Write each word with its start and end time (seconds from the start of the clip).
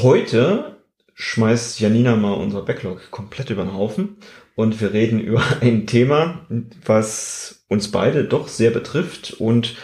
Heute 0.00 0.76
schmeißt 1.14 1.80
Janina 1.80 2.14
mal 2.14 2.34
unser 2.34 2.62
Backlog 2.62 3.10
komplett 3.10 3.50
über 3.50 3.64
den 3.64 3.74
Haufen 3.74 4.18
und 4.54 4.80
wir 4.80 4.92
reden 4.92 5.18
über 5.18 5.42
ein 5.60 5.88
Thema, 5.88 6.46
was 6.84 7.64
uns 7.68 7.90
beide 7.90 8.22
doch 8.22 8.46
sehr 8.46 8.70
betrifft 8.70 9.32
und 9.40 9.74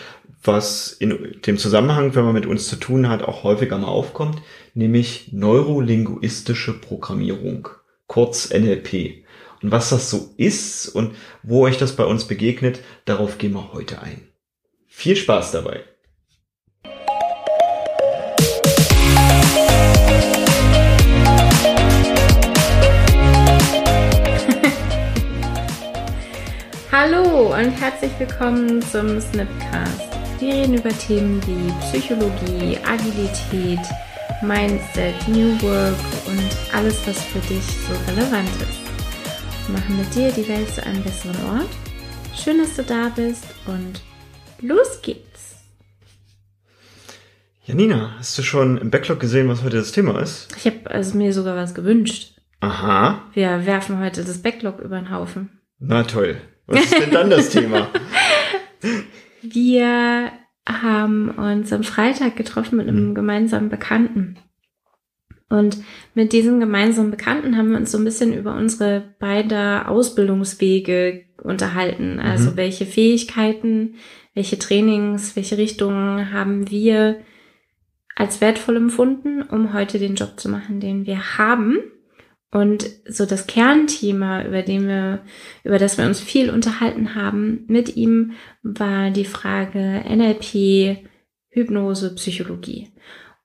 was 0.45 0.93
in 0.93 1.41
dem 1.45 1.59
Zusammenhang, 1.59 2.15
wenn 2.15 2.25
man 2.25 2.35
mit 2.35 2.47
uns 2.47 2.69
zu 2.69 2.77
tun 2.77 3.09
hat, 3.09 3.25
auch 3.25 3.43
häufiger 3.43 3.77
mal 3.77 3.89
aufkommt, 3.89 4.41
nämlich 4.75 5.33
neurolinguistische 5.33 6.75
Programmierung, 6.75 7.71
kurz 8.07 8.51
NLP. 8.51 9.25
Und 9.63 9.73
was 9.73 9.91
das 9.91 10.11
so 10.11 10.33
ist 10.37 10.87
und 10.91 11.17
wo 11.43 11.65
euch 11.65 11.77
das 11.77 11.97
bei 11.97 12.05
uns 12.05 12.27
begegnet, 12.29 12.83
darauf 13.05 13.39
gehen 13.39 13.55
wir 13.55 13.73
heute 13.73 14.01
ein. 14.01 14.29
Viel 14.87 15.17
Spaß 15.17 15.51
dabei! 15.51 15.83
Hallo 26.97 27.53
und 27.53 27.73
herzlich 27.73 28.13
willkommen 28.21 28.81
zum 28.81 29.21
Snipcast. 29.21 30.01
Wir 30.39 30.55
reden 30.55 30.75
über 30.75 30.91
Themen 30.91 31.45
wie 31.45 31.73
Psychologie, 31.81 32.79
Agilität, 32.87 33.81
Mindset, 34.43 35.17
New 35.27 35.61
Work 35.61 35.99
und 36.29 36.73
alles, 36.73 37.05
was 37.05 37.21
für 37.25 37.41
dich 37.41 37.65
so 37.65 38.13
relevant 38.13 38.49
ist. 38.63 38.79
Wir 39.67 39.77
machen 39.77 39.99
mit 39.99 40.15
dir 40.15 40.31
die 40.31 40.49
Welt 40.49 40.69
zu 40.73 40.87
einem 40.87 41.03
besseren 41.03 41.35
Ort. 41.47 41.69
Schön, 42.33 42.59
dass 42.59 42.77
du 42.77 42.85
da 42.85 43.09
bist 43.09 43.45
und 43.67 44.01
los 44.61 45.03
geht's. 45.03 45.57
Janina, 47.65 48.15
hast 48.19 48.39
du 48.39 48.43
schon 48.45 48.79
im 48.79 48.93
Backlog 48.93 49.19
gesehen, 49.19 49.49
was 49.49 49.65
heute 49.65 49.79
das 49.79 49.91
Thema 49.91 50.21
ist? 50.21 50.55
Ich 50.57 50.65
habe 50.67 50.89
also 50.93 51.19
mir 51.19 51.33
sogar 51.33 51.57
was 51.57 51.75
gewünscht. 51.75 52.39
Aha. 52.61 53.25
Wir 53.33 53.67
werfen 53.67 53.99
heute 53.99 54.23
das 54.23 54.41
Backlog 54.41 54.79
über 54.79 55.01
den 55.01 55.11
Haufen. 55.11 55.59
Na 55.81 56.05
toll. 56.05 56.41
Was 56.67 56.85
ist 56.85 56.99
denn 56.99 57.11
dann 57.11 57.31
das 57.31 57.51
Thema? 57.51 57.89
Wir 59.43 60.33
haben 60.67 61.31
uns 61.31 61.73
am 61.73 61.83
Freitag 61.83 62.37
getroffen 62.37 62.77
mit 62.77 62.89
einem 62.89 63.15
gemeinsamen 63.15 63.69
Bekannten. 63.69 64.39
Und 65.51 65.79
mit 66.15 66.33
diesem 66.33 66.59
gemeinsamen 66.59 67.11
Bekannten 67.11 67.57
haben 67.57 67.71
wir 67.71 67.77
uns 67.77 67.93
so 67.93 67.99
ein 67.99 68.05
bisschen 68.05 68.33
über 68.33 68.57
unsere 68.57 69.15
beide 69.21 69.87
Ausbildungswege 69.89 71.27
unterhalten. 71.43 72.19
Also 72.19 72.53
Mhm. 72.53 72.57
welche 72.57 72.87
Fähigkeiten, 72.87 73.97
welche 74.33 74.59
Trainings, 74.59 75.37
welche 75.37 75.59
Richtungen 75.59 76.33
haben 76.33 76.71
wir 76.71 77.21
als 78.17 78.41
wertvoll 78.41 78.77
empfunden, 78.77 79.43
um 79.43 79.75
heute 79.75 79.99
den 79.99 80.15
Job 80.15 80.41
zu 80.41 80.49
machen, 80.49 80.81
den 80.81 81.05
wir 81.07 81.37
haben. 81.39 81.79
Und 82.55 82.89
so 83.09 83.27
das 83.27 83.49
Kernthema, 83.49 84.45
über 84.45 84.63
den 84.63 84.87
wir, 84.87 85.23
über 85.65 85.81
das 85.81 85.99
wir 85.99 86.07
uns 86.07 86.21
viel 86.21 86.51
unterhalten 86.51 87.17
haben 87.17 87.65
mit 87.67 87.97
ihm, 87.97 88.35
war 88.63 89.11
die 89.11 89.25
Frage 89.25 90.05
NLP, 90.09 91.05
Hypnose, 91.49 92.15
Psychologie. 92.15 92.93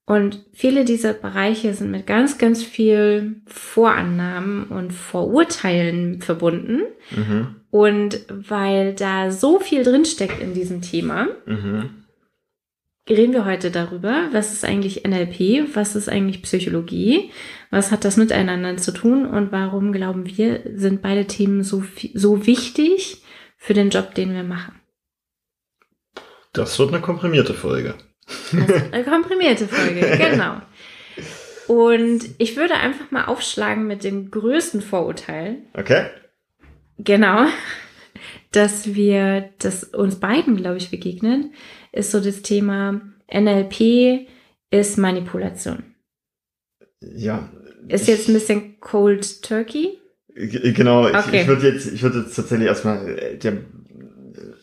Und 0.06 0.46
viele 0.54 0.86
dieser 0.86 1.14
Bereiche 1.14 1.74
sind 1.74 1.90
mit 1.90 2.06
ganz, 2.06 2.38
ganz 2.38 2.62
viel 2.62 3.42
Vorannahmen 3.48 4.66
und 4.66 4.94
Vorurteilen 4.94 6.22
verbunden. 6.22 6.82
Mhm. 7.10 7.56
Und 7.72 8.26
weil 8.30 8.94
da 8.94 9.32
so 9.32 9.60
viel 9.60 9.82
drinsteckt 9.82 10.40
in 10.40 10.54
diesem 10.54 10.84
Thema, 10.84 11.30
Mhm. 11.48 11.99
Reden 13.10 13.34
wir 13.34 13.46
heute 13.46 13.72
darüber, 13.72 14.30
was 14.32 14.54
ist 14.54 14.66
eigentlich 14.66 15.04
NLP, 15.06 15.76
was 15.76 15.96
ist 15.96 16.10
eigentlich 16.10 16.42
Psychologie, 16.44 17.32
was 17.72 17.92
hat 17.92 18.06
das 18.06 18.18
miteinander 18.18 18.78
zu 18.78 18.92
tun 18.92 19.26
und 19.26 19.52
warum 19.52 19.92
glauben 19.92 20.26
wir, 20.26 20.62
sind 20.76 21.02
beide 21.02 21.26
Themen 21.26 21.64
so, 21.64 21.84
so 22.14 22.46
wichtig 22.46 23.24
für 23.58 23.74
den 23.74 23.90
Job, 23.90 24.16
den 24.16 24.34
wir 24.34 24.44
machen. 24.44 24.80
Das 26.54 26.80
wird 26.80 26.90
eine 26.90 27.02
komprimierte 27.02 27.54
Folge. 27.54 27.96
Eine 28.92 29.04
komprimierte 29.04 29.68
Folge, 29.68 30.02
genau. 30.18 30.62
Und 31.68 32.22
ich 32.40 32.58
würde 32.58 32.74
einfach 32.76 33.12
mal 33.12 33.26
aufschlagen 33.26 33.86
mit 33.86 34.04
dem 34.04 34.32
größten 34.32 34.82
Vorurteil, 34.82 35.58
Okay? 35.74 36.08
genau, 36.98 37.46
dass 38.52 38.96
wir, 38.96 39.50
das 39.60 39.84
uns 39.84 40.16
beiden, 40.16 40.56
glaube 40.58 40.78
ich, 40.78 40.90
begegnet, 40.92 41.46
ist 41.92 42.12
so 42.12 42.20
das 42.20 42.42
Thema 42.42 43.02
NLP 43.32 44.28
ist 44.72 44.98
Manipulation. 44.98 45.84
Ja. 47.02 47.50
Ist 47.88 48.08
jetzt 48.08 48.28
ein 48.28 48.34
bisschen 48.34 48.80
Cold 48.80 49.42
Turkey. 49.44 49.98
Genau, 50.36 51.08
ich, 51.08 51.16
Okay. 51.16 51.42
ich 51.42 51.48
würde 51.48 51.68
jetzt, 51.68 51.92
ich 51.92 52.02
würde 52.04 52.20
jetzt 52.20 52.36
tatsächlich 52.36 52.68
erstmal, 52.68 53.08
äh, 53.18 53.38
der, 53.38 53.58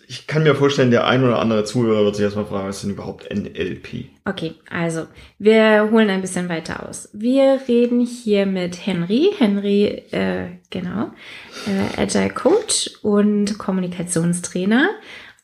ich 0.08 0.26
kann 0.26 0.42
mir 0.44 0.54
vorstellen, 0.54 0.90
der 0.90 1.06
ein 1.06 1.24
oder 1.24 1.38
andere 1.40 1.64
Zuhörer 1.64 2.04
wird 2.04 2.16
sich 2.16 2.24
erstmal 2.24 2.46
fragen, 2.46 2.68
was 2.68 2.76
ist 2.76 2.84
denn 2.84 2.92
überhaupt 2.92 3.28
NLP? 3.34 4.06
Okay, 4.24 4.54
also 4.70 5.06
wir 5.38 5.88
holen 5.90 6.10
ein 6.10 6.20
bisschen 6.20 6.48
weiter 6.48 6.88
aus. 6.88 7.08
Wir 7.12 7.60
reden 7.68 8.00
hier 8.00 8.46
mit 8.46 8.86
Henry. 8.86 9.30
Henry, 9.38 9.84
äh, 10.12 10.46
genau, 10.70 11.10
äh, 11.66 12.00
Agile 12.00 12.30
Coach 12.30 12.90
und 13.02 13.58
Kommunikationstrainer, 13.58 14.90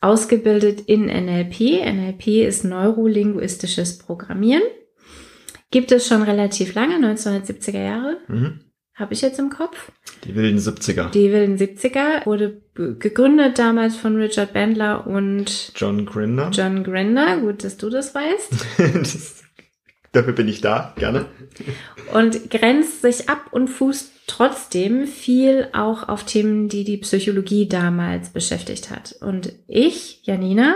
ausgebildet 0.01 0.81
in 0.81 1.05
NLP. 1.05 1.81
NLP 1.85 2.45
ist 2.45 2.63
neurolinguistisches 2.63 3.97
Programmieren. 3.97 4.63
Gibt 5.71 5.91
es 5.91 6.07
schon 6.07 6.21
relativ 6.21 6.73
lange, 6.75 6.95
1970er 6.97 7.81
Jahre, 7.83 8.17
Mhm. 8.27 8.59
Habe 8.95 9.13
ich 9.13 9.21
jetzt 9.21 9.39
im 9.39 9.49
Kopf. 9.49 9.91
Die 10.23 10.35
wilden 10.35 10.59
70er. 10.59 11.09
Die 11.09 11.31
wilden 11.31 11.57
70er 11.57 12.25
wurde 12.25 12.61
gegründet 12.75 13.57
damals 13.59 13.95
von 13.95 14.15
Richard 14.15 14.53
Bandler 14.53 15.07
und 15.07 15.71
John 15.75 16.05
Grinder. 16.05 16.49
John 16.51 16.83
Grinder. 16.83 17.39
Gut, 17.39 17.63
dass 17.63 17.77
du 17.77 17.89
das 17.89 18.13
weißt. 18.13 18.53
das, 18.93 19.43
dafür 20.11 20.33
bin 20.33 20.47
ich 20.47 20.61
da, 20.61 20.93
gerne. 20.97 21.25
und 22.13 22.49
grenzt 22.51 23.01
sich 23.01 23.29
ab 23.29 23.47
und 23.51 23.67
fußt 23.67 24.11
trotzdem 24.27 25.07
viel 25.07 25.69
auch 25.73 26.07
auf 26.07 26.23
Themen, 26.23 26.69
die 26.69 26.83
die 26.83 26.97
Psychologie 26.97 27.67
damals 27.67 28.29
beschäftigt 28.29 28.89
hat. 28.91 29.15
Und 29.21 29.53
ich, 29.67 30.21
Janina, 30.23 30.75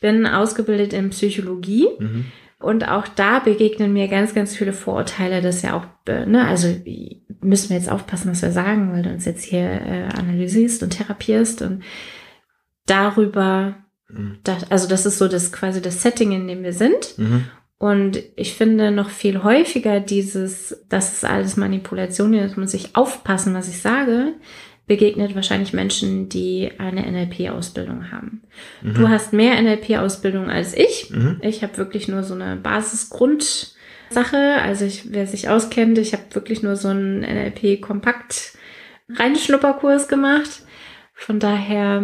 bin 0.00 0.26
ausgebildet 0.26 0.92
in 0.92 1.10
Psychologie 1.10 1.86
Mhm. 1.98 2.24
Und 2.62 2.88
auch 2.88 3.08
da 3.08 3.38
begegnen 3.40 3.92
mir 3.92 4.08
ganz, 4.08 4.34
ganz 4.34 4.56
viele 4.56 4.72
Vorurteile, 4.72 5.40
das 5.40 5.62
ja 5.62 5.74
auch, 5.74 5.86
äh, 6.08 6.26
ne, 6.26 6.46
also 6.46 6.68
müssen 7.40 7.70
wir 7.70 7.76
jetzt 7.76 7.90
aufpassen, 7.90 8.30
was 8.30 8.42
wir 8.42 8.52
sagen, 8.52 8.92
weil 8.92 9.02
du 9.02 9.10
uns 9.10 9.24
jetzt 9.24 9.44
hier 9.44 9.68
äh, 9.68 10.08
analysierst 10.16 10.82
und 10.82 10.90
therapierst 10.90 11.62
und 11.62 11.82
darüber, 12.86 13.76
Mhm. 14.12 14.38
das, 14.44 14.70
also 14.70 14.88
das 14.88 15.06
ist 15.06 15.18
so 15.18 15.28
das 15.28 15.52
quasi 15.52 15.80
das 15.80 16.02
Setting, 16.02 16.32
in 16.32 16.46
dem 16.46 16.62
wir 16.62 16.72
sind. 16.72 17.18
Mhm. 17.18 17.44
Und 17.78 18.22
ich 18.36 18.54
finde 18.54 18.92
noch 18.92 19.10
viel 19.10 19.42
häufiger 19.42 19.98
dieses, 19.98 20.84
das 20.88 21.14
ist 21.14 21.24
alles 21.24 21.56
Manipulation, 21.56 22.32
jetzt 22.32 22.56
muss 22.56 22.74
ich 22.74 22.94
aufpassen, 22.94 23.54
was 23.54 23.68
ich 23.68 23.80
sage, 23.80 24.34
begegnet 24.86 25.34
wahrscheinlich 25.34 25.72
Menschen, 25.72 26.28
die 26.28 26.70
eine 26.78 27.10
NLP-Ausbildung 27.10 28.10
haben. 28.10 28.42
Mhm. 28.82 28.94
Du 28.94 29.08
hast 29.08 29.32
mehr 29.32 29.60
NLP-Ausbildung 29.60 30.50
als 30.50 30.76
ich. 30.76 31.10
Mhm. 31.10 31.38
Ich 31.42 31.62
habe 31.62 31.76
wirklich 31.78 32.08
nur 32.08 32.22
so 32.24 32.34
eine 32.34 32.56
Basisgrundsache. 32.56 34.60
Also 34.62 34.84
ich, 34.84 35.12
wer 35.12 35.26
sich 35.26 35.48
auskennt, 35.48 35.98
ich 35.98 36.12
habe 36.12 36.24
wirklich 36.32 36.62
nur 36.62 36.76
so 36.76 36.88
einen 36.88 37.20
NLP-Kompakt 37.20 38.56
Reinschnupperkurs 39.08 40.08
gemacht. 40.08 40.62
Von 41.14 41.38
daher, 41.38 42.02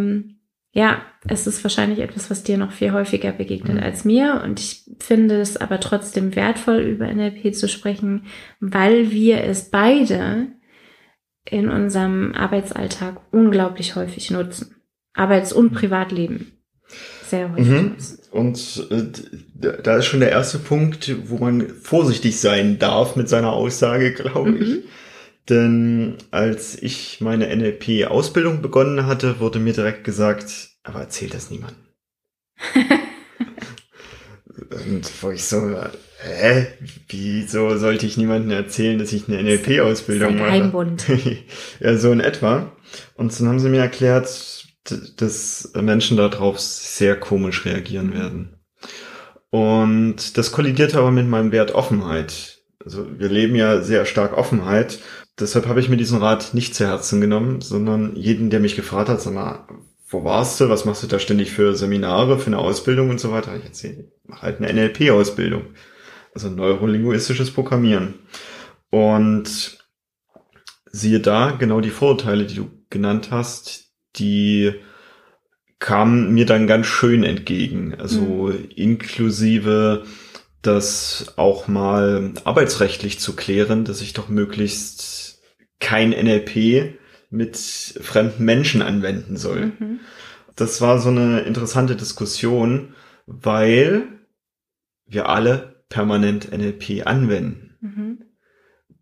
ja, 0.72 1.02
es 1.26 1.46
ist 1.46 1.64
wahrscheinlich 1.64 1.98
etwas, 1.98 2.30
was 2.30 2.44
dir 2.44 2.58
noch 2.58 2.72
viel 2.72 2.92
häufiger 2.92 3.32
begegnet 3.32 3.76
Mhm. 3.76 3.82
als 3.82 4.04
mir. 4.04 4.42
Und 4.44 4.60
ich 4.60 4.84
finde 5.00 5.40
es 5.40 5.56
aber 5.56 5.80
trotzdem 5.80 6.36
wertvoll, 6.36 6.78
über 6.78 7.12
NLP 7.12 7.54
zu 7.54 7.68
sprechen, 7.68 8.26
weil 8.60 9.10
wir 9.10 9.42
es 9.42 9.70
beide 9.70 10.46
in 11.50 11.68
unserem 11.68 12.34
Arbeitsalltag 12.34 13.20
unglaublich 13.32 13.96
häufig 13.96 14.30
nutzen. 14.30 14.76
Arbeits- 15.14 15.52
und 15.52 15.72
Privatleben. 15.72 16.52
Sehr 17.26 17.50
häufig 17.52 17.66
Mhm. 17.66 17.88
nutzen. 17.90 18.18
Und 18.30 18.86
äh, 18.90 19.78
da 19.82 19.96
ist 19.96 20.06
schon 20.06 20.20
der 20.20 20.30
erste 20.30 20.58
Punkt, 20.58 21.14
wo 21.28 21.38
man 21.38 21.68
vorsichtig 21.68 22.38
sein 22.40 22.78
darf 22.78 23.16
mit 23.16 23.28
seiner 23.28 23.52
Aussage, 23.52 24.12
glaube 24.14 24.56
ich. 24.56 24.68
Mhm. 24.68 24.82
Denn 25.48 26.16
als 26.30 26.80
ich 26.82 27.20
meine 27.22 27.54
NLP-Ausbildung 27.54 28.60
begonnen 28.60 29.06
hatte, 29.06 29.40
wurde 29.40 29.58
mir 29.58 29.72
direkt 29.72 30.04
gesagt, 30.04 30.70
aber 30.82 31.00
erzähl 31.00 31.30
das 31.30 31.50
niemandem. 31.50 31.84
Und 34.86 35.10
wo 35.22 35.30
ich 35.30 35.44
so, 35.44 35.76
hä, 36.18 36.66
wieso 37.08 37.76
sollte 37.76 38.06
ich 38.06 38.16
niemandem 38.16 38.50
erzählen, 38.50 38.98
dass 38.98 39.12
ich 39.12 39.28
eine 39.28 39.42
NLP-Ausbildung 39.42 40.32
Sei 40.32 40.38
mache? 40.38 40.50
Geheimbund. 40.50 41.04
ja, 41.80 41.96
so 41.96 42.12
in 42.12 42.20
etwa. 42.20 42.72
Und 43.14 43.38
dann 43.38 43.48
haben 43.48 43.60
sie 43.60 43.68
mir 43.68 43.80
erklärt, 43.80 44.66
dass 45.16 45.72
Menschen 45.74 46.16
darauf 46.16 46.58
sehr 46.58 47.16
komisch 47.16 47.64
reagieren 47.64 48.14
werden. 48.14 48.54
Und 49.50 50.36
das 50.36 50.52
kollidierte 50.52 50.98
aber 50.98 51.10
mit 51.10 51.26
meinem 51.26 51.52
Wert 51.52 51.72
Offenheit. 51.72 52.58
Also 52.84 53.06
wir 53.18 53.28
leben 53.28 53.54
ja 53.54 53.80
sehr 53.80 54.04
stark 54.04 54.36
Offenheit. 54.36 54.98
Deshalb 55.38 55.66
habe 55.66 55.80
ich 55.80 55.88
mir 55.88 55.96
diesen 55.96 56.18
Rat 56.18 56.52
nicht 56.52 56.74
zu 56.74 56.86
Herzen 56.86 57.20
genommen, 57.20 57.60
sondern 57.60 58.16
jeden, 58.16 58.50
der 58.50 58.60
mich 58.60 58.76
gefragt 58.76 59.08
hat, 59.08 59.20
sag 59.20 59.34
mal, 59.34 59.66
wo 60.10 60.24
warst 60.24 60.60
du? 60.60 60.68
Was 60.68 60.84
machst 60.84 61.02
du 61.02 61.06
da 61.06 61.18
ständig 61.18 61.52
für 61.52 61.74
Seminare, 61.74 62.38
für 62.38 62.48
eine 62.48 62.58
Ausbildung 62.58 63.10
und 63.10 63.20
so 63.20 63.30
weiter? 63.30 63.54
Ich 63.56 63.64
erzähle, 63.64 64.10
mach 64.26 64.42
halt 64.42 64.60
eine 64.60 64.72
NLP-Ausbildung. 64.72 65.62
Also 66.38 66.50
neurolinguistisches 66.50 67.50
Programmieren. 67.50 68.14
Und 68.90 69.76
siehe 70.86 71.18
da, 71.18 71.50
genau 71.50 71.80
die 71.80 71.90
Vorurteile, 71.90 72.46
die 72.46 72.54
du 72.54 72.70
genannt 72.90 73.32
hast, 73.32 73.90
die 74.14 74.72
kamen 75.80 76.32
mir 76.32 76.46
dann 76.46 76.68
ganz 76.68 76.86
schön 76.86 77.24
entgegen. 77.24 77.96
Also 77.98 78.20
mhm. 78.20 78.68
inklusive 78.76 80.04
das 80.62 81.34
auch 81.34 81.66
mal 81.66 82.34
arbeitsrechtlich 82.44 83.18
zu 83.18 83.34
klären, 83.34 83.84
dass 83.84 84.00
ich 84.00 84.12
doch 84.12 84.28
möglichst 84.28 85.42
kein 85.80 86.10
NLP 86.10 87.00
mit 87.30 87.56
fremden 87.56 88.44
Menschen 88.44 88.80
anwenden 88.80 89.36
soll. 89.36 89.72
Mhm. 89.76 89.98
Das 90.54 90.80
war 90.80 91.00
so 91.00 91.08
eine 91.08 91.40
interessante 91.40 91.96
Diskussion, 91.96 92.94
weil 93.26 94.04
wir 95.04 95.28
alle 95.28 95.77
permanent 95.88 96.52
NLP 96.52 97.06
anwenden. 97.06 97.76
Mhm. 97.80 98.24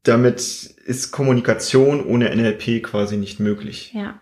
Damit 0.02 0.40
ist 0.40 1.10
Kommunikation 1.10 2.04
ohne 2.04 2.34
NLP 2.34 2.82
quasi 2.82 3.16
nicht 3.16 3.40
möglich. 3.40 3.92
Ja. 3.92 4.20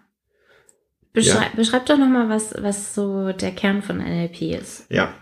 Beschreib, 1.12 1.50
ja. 1.50 1.56
beschreib 1.56 1.87
doch 1.87 1.99
nochmal, 1.99 2.28
was, 2.28 2.55
was 2.58 2.94
so 2.94 3.32
der 3.32 3.52
Kern 3.52 3.82
von 3.82 3.99
NLP 3.99 4.43
ist. 4.61 4.87
Ja. 4.90 5.14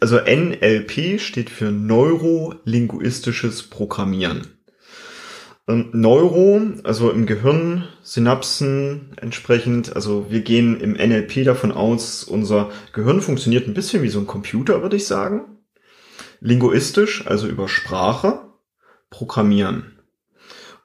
Also 0.00 0.18
NLP 0.18 1.20
steht 1.20 1.50
für 1.50 1.72
Neurolinguistisches 1.72 3.64
Programmieren. 3.64 4.46
Ähm, 5.68 5.90
Neuro, 5.92 6.60
also 6.84 7.10
im 7.10 7.26
Gehirn, 7.26 7.88
Synapsen 8.02 9.16
entsprechend, 9.20 9.94
also 9.94 10.30
wir 10.30 10.40
gehen 10.40 10.80
im 10.80 10.92
NLP 10.92 11.44
davon 11.44 11.72
aus, 11.72 12.24
unser 12.24 12.70
Gehirn 12.92 13.20
funktioniert 13.20 13.66
ein 13.66 13.74
bisschen 13.74 14.02
wie 14.02 14.08
so 14.08 14.20
ein 14.20 14.26
Computer, 14.26 14.82
würde 14.82 14.96
ich 14.96 15.06
sagen. 15.06 15.57
Linguistisch, 16.40 17.26
also 17.26 17.46
über 17.46 17.68
Sprache, 17.68 18.40
programmieren. 19.10 19.98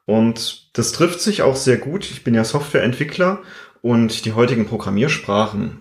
Und 0.06 0.78
das 0.78 0.92
trifft 0.92 1.22
sich 1.22 1.42
auch 1.44 1.56
sehr 1.56 1.78
gut. 1.78 2.10
Ich 2.10 2.24
bin 2.24 2.34
ja 2.34 2.44
Softwareentwickler 2.44 3.42
und 3.82 4.26
die 4.26 4.34
heutigen 4.34 4.66
Programmiersprachen, 4.66 5.80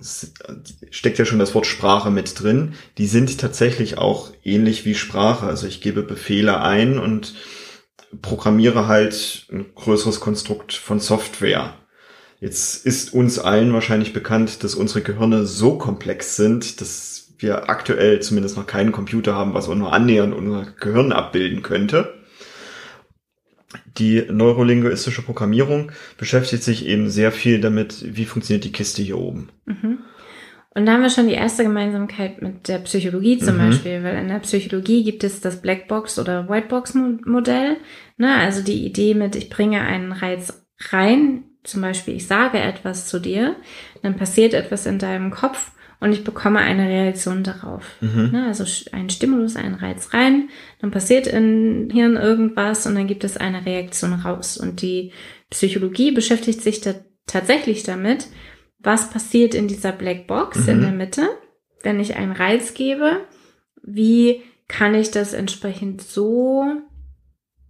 steckt 0.90 1.18
ja 1.18 1.24
schon 1.24 1.38
das 1.38 1.54
Wort 1.54 1.66
Sprache 1.66 2.10
mit 2.10 2.40
drin, 2.40 2.74
die 2.98 3.06
sind 3.06 3.38
tatsächlich 3.38 3.96
auch 3.96 4.32
ähnlich 4.42 4.84
wie 4.84 4.96
Sprache. 4.96 5.46
Also 5.46 5.66
ich 5.66 5.80
gebe 5.80 6.02
Befehle 6.02 6.60
ein 6.60 6.98
und 6.98 7.34
programmiere 8.20 8.88
halt 8.88 9.46
ein 9.52 9.66
größeres 9.74 10.20
Konstrukt 10.20 10.72
von 10.72 10.98
Software. 10.98 11.74
Jetzt 12.40 12.84
ist 12.84 13.14
uns 13.14 13.38
allen 13.38 13.72
wahrscheinlich 13.72 14.12
bekannt, 14.12 14.64
dass 14.64 14.74
unsere 14.74 15.02
Gehirne 15.02 15.46
so 15.46 15.78
komplex 15.78 16.34
sind, 16.34 16.80
dass 16.80 17.21
wir 17.42 17.68
aktuell 17.68 18.20
zumindest 18.20 18.56
noch 18.56 18.66
keinen 18.66 18.92
Computer 18.92 19.34
haben, 19.34 19.54
was 19.54 19.68
auch 19.68 19.74
nur 19.74 19.92
annähernd 19.92 20.34
unser 20.34 20.66
Gehirn 20.78 21.12
abbilden 21.12 21.62
könnte. 21.62 22.14
Die 23.98 24.24
neurolinguistische 24.30 25.22
Programmierung 25.22 25.92
beschäftigt 26.18 26.62
sich 26.62 26.86
eben 26.86 27.10
sehr 27.10 27.32
viel 27.32 27.60
damit, 27.60 28.16
wie 28.16 28.24
funktioniert 28.24 28.64
die 28.64 28.72
Kiste 28.72 29.02
hier 29.02 29.18
oben. 29.18 29.50
Mhm. 29.66 29.98
Und 30.74 30.86
da 30.86 30.92
haben 30.92 31.02
wir 31.02 31.10
schon 31.10 31.28
die 31.28 31.34
erste 31.34 31.64
Gemeinsamkeit 31.64 32.40
mit 32.40 32.68
der 32.68 32.78
Psychologie 32.78 33.38
zum 33.38 33.56
mhm. 33.56 33.68
Beispiel, 33.68 34.02
weil 34.02 34.16
in 34.16 34.28
der 34.28 34.38
Psychologie 34.38 35.04
gibt 35.04 35.22
es 35.22 35.40
das 35.40 35.60
Blackbox 35.60 36.18
oder 36.18 36.48
Whitebox-Modell. 36.48 37.76
Ne? 38.16 38.34
Also 38.36 38.62
die 38.62 38.86
Idee 38.86 39.14
mit, 39.14 39.36
ich 39.36 39.50
bringe 39.50 39.82
einen 39.82 40.12
Reiz 40.12 40.66
rein, 40.90 41.44
zum 41.62 41.82
Beispiel 41.82 42.16
ich 42.16 42.26
sage 42.26 42.58
etwas 42.58 43.06
zu 43.06 43.20
dir, 43.20 43.56
dann 44.02 44.16
passiert 44.16 44.54
etwas 44.54 44.86
in 44.86 44.98
deinem 44.98 45.30
Kopf 45.30 45.72
und 46.02 46.12
ich 46.12 46.24
bekomme 46.24 46.58
eine 46.58 46.88
Reaktion 46.88 47.44
darauf. 47.44 47.84
Mhm. 48.00 48.30
Ne? 48.32 48.46
Also 48.48 48.64
ein 48.90 49.08
Stimulus, 49.08 49.54
ein 49.54 49.74
Reiz 49.74 50.12
rein, 50.12 50.48
dann 50.80 50.90
passiert 50.90 51.28
im 51.28 51.88
Hirn 51.92 52.16
irgendwas 52.16 52.88
und 52.88 52.96
dann 52.96 53.06
gibt 53.06 53.22
es 53.22 53.36
eine 53.36 53.64
Reaktion 53.64 54.12
raus. 54.12 54.56
Und 54.56 54.82
die 54.82 55.12
Psychologie 55.50 56.10
beschäftigt 56.10 56.60
sich 56.60 56.80
da 56.80 56.94
tatsächlich 57.28 57.84
damit, 57.84 58.26
was 58.80 59.10
passiert 59.10 59.54
in 59.54 59.68
dieser 59.68 59.92
Blackbox 59.92 60.66
mhm. 60.66 60.68
in 60.68 60.80
der 60.80 60.90
Mitte, 60.90 61.28
wenn 61.84 62.00
ich 62.00 62.16
einen 62.16 62.32
Reiz 62.32 62.74
gebe, 62.74 63.20
wie 63.84 64.42
kann 64.66 64.96
ich 64.96 65.12
das 65.12 65.34
entsprechend 65.34 66.02
so 66.02 66.64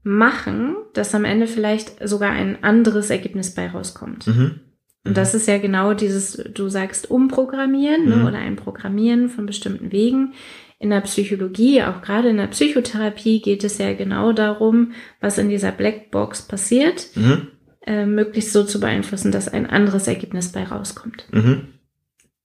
machen, 0.02 0.76
dass 0.94 1.14
am 1.14 1.26
Ende 1.26 1.46
vielleicht 1.46 2.08
sogar 2.08 2.30
ein 2.30 2.64
anderes 2.64 3.10
Ergebnis 3.10 3.54
bei 3.54 3.68
rauskommt. 3.68 4.26
Mhm. 4.26 4.60
Und 5.04 5.16
das 5.16 5.34
ist 5.34 5.48
ja 5.48 5.58
genau 5.58 5.94
dieses, 5.94 6.42
du 6.54 6.68
sagst 6.68 7.10
umprogrammieren 7.10 8.08
ne, 8.08 8.16
mhm. 8.16 8.26
oder 8.26 8.38
ein 8.38 8.56
Programmieren 8.56 9.28
von 9.28 9.46
bestimmten 9.46 9.90
Wegen. 9.90 10.34
In 10.78 10.90
der 10.90 11.00
Psychologie, 11.00 11.82
auch 11.82 12.02
gerade 12.02 12.28
in 12.28 12.36
der 12.36 12.48
Psychotherapie 12.48 13.40
geht 13.40 13.64
es 13.64 13.78
ja 13.78 13.92
genau 13.94 14.32
darum, 14.32 14.92
was 15.20 15.38
in 15.38 15.48
dieser 15.48 15.72
Blackbox 15.72 16.42
passiert. 16.42 17.08
Mhm 17.14 17.48
äh, 17.86 18.06
möglichst 18.06 18.52
so 18.52 18.64
zu 18.64 18.80
beeinflussen, 18.80 19.32
dass 19.32 19.48
ein 19.48 19.66
anderes 19.66 20.06
Ergebnis 20.06 20.52
bei 20.52 20.64
rauskommt. 20.64 21.26
Mhm. 21.32 21.68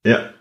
Ja. 0.06 0.31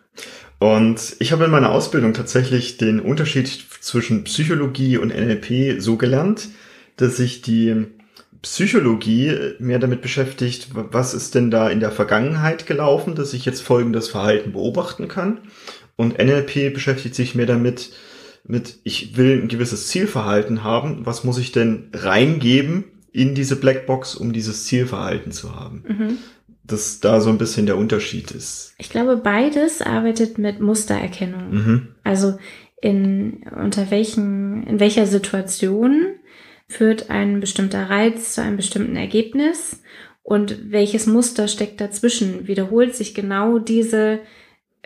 Und 0.58 1.16
ich 1.18 1.32
habe 1.32 1.44
in 1.44 1.50
meiner 1.50 1.70
Ausbildung 1.70 2.14
tatsächlich 2.14 2.78
den 2.78 3.00
Unterschied 3.00 3.48
zwischen 3.80 4.24
Psychologie 4.24 4.96
und 4.96 5.08
NLP 5.08 5.82
so 5.82 5.96
gelernt, 5.96 6.48
dass 6.96 7.18
sich 7.18 7.42
die 7.42 7.86
Psychologie 8.46 9.54
mehr 9.58 9.80
damit 9.80 10.02
beschäftigt, 10.02 10.68
was 10.72 11.14
ist 11.14 11.34
denn 11.34 11.50
da 11.50 11.68
in 11.68 11.80
der 11.80 11.90
Vergangenheit 11.90 12.66
gelaufen, 12.66 13.16
dass 13.16 13.34
ich 13.34 13.44
jetzt 13.44 13.60
folgendes 13.60 14.08
Verhalten 14.08 14.52
beobachten 14.52 15.08
kann. 15.08 15.40
Und 15.96 16.18
NLP 16.18 16.72
beschäftigt 16.72 17.16
sich 17.16 17.34
mehr 17.34 17.46
damit, 17.46 17.90
mit, 18.44 18.78
ich 18.84 19.16
will 19.16 19.42
ein 19.42 19.48
gewisses 19.48 19.88
Zielverhalten 19.88 20.62
haben, 20.62 21.04
was 21.04 21.24
muss 21.24 21.38
ich 21.38 21.50
denn 21.50 21.90
reingeben, 21.92 22.84
in 23.10 23.34
diese 23.34 23.56
Blackbox, 23.56 24.14
um 24.14 24.32
dieses 24.32 24.66
Zielverhalten 24.66 25.32
zu 25.32 25.56
haben. 25.56 25.84
Mhm. 25.88 26.18
Dass 26.62 27.00
da 27.00 27.20
so 27.20 27.30
ein 27.30 27.38
bisschen 27.38 27.66
der 27.66 27.76
Unterschied 27.76 28.30
ist. 28.30 28.74
Ich 28.78 28.90
glaube, 28.90 29.16
beides 29.16 29.82
arbeitet 29.82 30.38
mit 30.38 30.60
Mustererkennung. 30.60 31.50
Mhm. 31.50 31.88
Also 32.04 32.38
in 32.80 33.44
unter 33.60 33.90
welchen, 33.90 34.64
in 34.68 34.78
welcher 34.78 35.06
Situation 35.06 36.15
führt 36.68 37.10
ein 37.10 37.40
bestimmter 37.40 37.90
Reiz 37.90 38.34
zu 38.34 38.42
einem 38.42 38.56
bestimmten 38.56 38.96
Ergebnis 38.96 39.82
und 40.22 40.72
welches 40.72 41.06
Muster 41.06 41.46
steckt 41.46 41.80
dazwischen? 41.80 42.48
Wiederholt 42.48 42.96
sich 42.96 43.14
genau 43.14 43.60
diese 43.60 44.18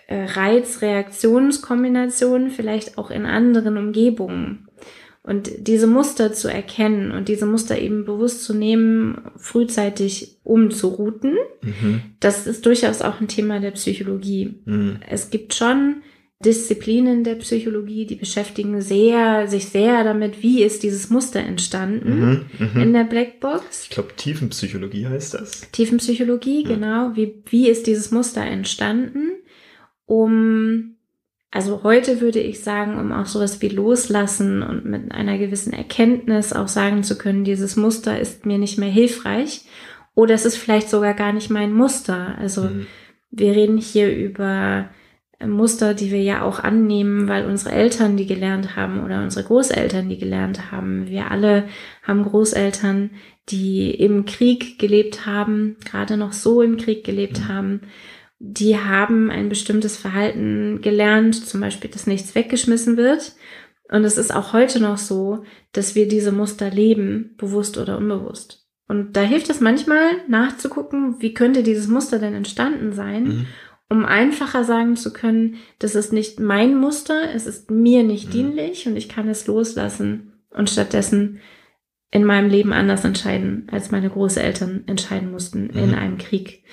äh, 0.06 0.24
Reiz-Reaktionskombination 0.24 2.50
vielleicht 2.50 2.98
auch 2.98 3.10
in 3.10 3.24
anderen 3.24 3.78
Umgebungen? 3.78 4.68
Und 5.22 5.66
diese 5.66 5.86
Muster 5.86 6.32
zu 6.32 6.48
erkennen 6.48 7.12
und 7.12 7.28
diese 7.28 7.46
Muster 7.46 7.78
eben 7.78 8.04
bewusst 8.04 8.44
zu 8.44 8.54
nehmen, 8.54 9.30
frühzeitig 9.36 10.38
umzuruten, 10.44 11.36
mhm. 11.62 12.02
das 12.20 12.46
ist 12.46 12.66
durchaus 12.66 13.02
auch 13.02 13.20
ein 13.20 13.28
Thema 13.28 13.60
der 13.60 13.72
Psychologie. 13.72 14.60
Mhm. 14.64 15.00
Es 15.08 15.30
gibt 15.30 15.54
schon 15.54 16.02
Disziplinen 16.44 17.22
der 17.22 17.34
Psychologie, 17.34 18.06
die 18.06 18.14
beschäftigen 18.14 18.80
sehr, 18.80 19.46
sich 19.46 19.68
sehr 19.68 20.04
damit, 20.04 20.42
wie 20.42 20.62
ist 20.62 20.82
dieses 20.82 21.10
Muster 21.10 21.40
entstanden 21.40 22.46
mhm, 22.58 22.66
mh. 22.74 22.82
in 22.82 22.92
der 22.94 23.04
Blackbox. 23.04 23.84
Ich 23.84 23.90
glaube, 23.90 24.14
Tiefenpsychologie 24.16 25.06
heißt 25.06 25.34
das. 25.34 25.70
Tiefenpsychologie, 25.72 26.62
ja. 26.62 26.68
genau. 26.68 27.14
Wie, 27.14 27.42
wie 27.50 27.68
ist 27.68 27.86
dieses 27.86 28.10
Muster 28.10 28.40
entstanden, 28.40 29.32
um 30.06 30.96
also 31.52 31.82
heute 31.82 32.20
würde 32.20 32.38
ich 32.38 32.60
sagen, 32.60 32.98
um 32.98 33.12
auch 33.12 33.26
sowas 33.26 33.60
wie 33.60 33.68
loslassen 33.68 34.62
und 34.62 34.84
mit 34.84 35.10
einer 35.10 35.36
gewissen 35.36 35.72
Erkenntnis 35.72 36.52
auch 36.52 36.68
sagen 36.68 37.02
zu 37.02 37.18
können, 37.18 37.44
dieses 37.44 37.76
Muster 37.76 38.18
ist 38.18 38.46
mir 38.46 38.56
nicht 38.56 38.78
mehr 38.78 38.90
hilfreich 38.90 39.62
oder 40.14 40.34
es 40.34 40.44
ist 40.44 40.56
vielleicht 40.56 40.88
sogar 40.88 41.14
gar 41.14 41.32
nicht 41.32 41.50
mein 41.50 41.72
Muster. 41.72 42.38
Also 42.38 42.62
mhm. 42.62 42.86
wir 43.30 43.52
reden 43.52 43.78
hier 43.78 44.16
über 44.16 44.90
Muster, 45.46 45.94
die 45.94 46.10
wir 46.10 46.22
ja 46.22 46.42
auch 46.42 46.60
annehmen, 46.60 47.28
weil 47.28 47.46
unsere 47.46 47.74
Eltern 47.74 48.16
die 48.16 48.26
gelernt 48.26 48.76
haben 48.76 49.02
oder 49.04 49.22
unsere 49.22 49.44
Großeltern 49.44 50.08
die 50.08 50.18
gelernt 50.18 50.70
haben. 50.70 51.08
Wir 51.08 51.30
alle 51.30 51.68
haben 52.02 52.24
Großeltern, 52.24 53.10
die 53.48 53.90
im 53.90 54.26
Krieg 54.26 54.78
gelebt 54.78 55.26
haben, 55.26 55.76
gerade 55.84 56.16
noch 56.16 56.32
so 56.32 56.62
im 56.62 56.76
Krieg 56.76 57.04
gelebt 57.04 57.40
mhm. 57.40 57.48
haben 57.48 57.80
die 58.42 58.78
haben 58.78 59.30
ein 59.30 59.50
bestimmtes 59.50 59.98
Verhalten 59.98 60.80
gelernt, 60.80 61.46
zum 61.46 61.60
Beispiel, 61.60 61.90
dass 61.90 62.06
nichts 62.06 62.34
weggeschmissen 62.34 62.96
wird. 62.96 63.34
Und 63.90 64.04
es 64.04 64.16
ist 64.16 64.34
auch 64.34 64.54
heute 64.54 64.80
noch 64.80 64.96
so, 64.96 65.44
dass 65.72 65.94
wir 65.94 66.08
diese 66.08 66.32
Muster 66.32 66.70
leben, 66.70 67.34
bewusst 67.36 67.76
oder 67.76 67.98
unbewusst. 67.98 68.66
Und 68.88 69.12
da 69.12 69.20
hilft 69.20 69.50
es 69.50 69.60
manchmal 69.60 70.26
nachzugucken, 70.26 71.16
wie 71.20 71.34
könnte 71.34 71.62
dieses 71.62 71.86
Muster 71.86 72.18
denn 72.18 72.34
entstanden 72.34 72.92
sein, 72.92 73.24
mhm. 73.24 73.46
Um 73.90 74.06
einfacher 74.06 74.64
sagen 74.64 74.96
zu 74.96 75.12
können, 75.12 75.56
das 75.80 75.94
ist 75.94 76.12
nicht 76.12 76.40
mein 76.40 76.78
Muster, 76.78 77.34
es 77.34 77.46
ist 77.46 77.70
mir 77.70 78.04
nicht 78.04 78.28
mhm. 78.28 78.32
dienlich 78.32 78.86
und 78.86 78.96
ich 78.96 79.08
kann 79.08 79.28
es 79.28 79.46
loslassen 79.46 80.32
und 80.50 80.70
stattdessen 80.70 81.40
in 82.12 82.24
meinem 82.24 82.48
Leben 82.48 82.72
anders 82.72 83.04
entscheiden, 83.04 83.66
als 83.70 83.90
meine 83.90 84.08
Großeltern 84.08 84.84
entscheiden 84.86 85.30
mussten 85.30 85.64
mhm. 85.64 85.78
in 85.78 85.94
einem 85.94 86.18
Krieg. 86.18 86.64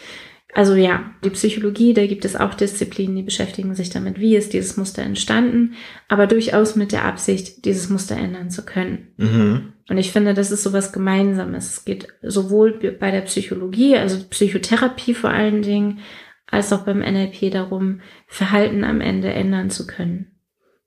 Also 0.54 0.76
ja, 0.76 1.12
die 1.24 1.30
Psychologie, 1.32 1.94
da 1.94 2.08
gibt 2.08 2.24
es 2.24 2.36
auch 2.36 2.54
Disziplinen, 2.54 3.16
die 3.16 3.24
beschäftigen 3.24 3.76
sich 3.76 3.90
damit, 3.90 4.20
wie 4.20 4.36
ist 4.36 4.54
dieses 4.54 4.78
Muster 4.78 5.04
entstanden, 5.04 5.74
aber 6.08 6.26
durchaus 6.26 6.76
mit 6.76 6.92
der 6.92 7.06
Absicht, 7.06 7.66
dieses 7.66 7.90
Muster 7.90 8.16
ändern 8.16 8.50
zu 8.50 8.64
können. 8.64 9.10
Mhm. 9.18 9.74
Und 9.90 9.98
ich 9.98 10.12
finde, 10.12 10.34
das 10.34 10.52
ist 10.52 10.64
sowas 10.64 10.92
Gemeinsames. 10.92 11.70
Es 11.70 11.86
geht 11.86 12.08
sowohl 12.22 12.74
bei 13.00 13.12
der 13.12 13.22
Psychologie, 13.22 13.98
also 13.98 14.24
Psychotherapie 14.30 15.14
vor 15.14 15.30
allen 15.30 15.62
Dingen, 15.62 16.00
als 16.50 16.72
auch 16.74 16.82
beim 16.82 17.00
NLP 17.00 17.52
darum, 17.52 18.02
Verhalten 18.28 18.84
am 18.84 19.02
Ende 19.02 19.30
ändern 19.30 19.70
zu 19.70 19.86
können. 19.86 20.40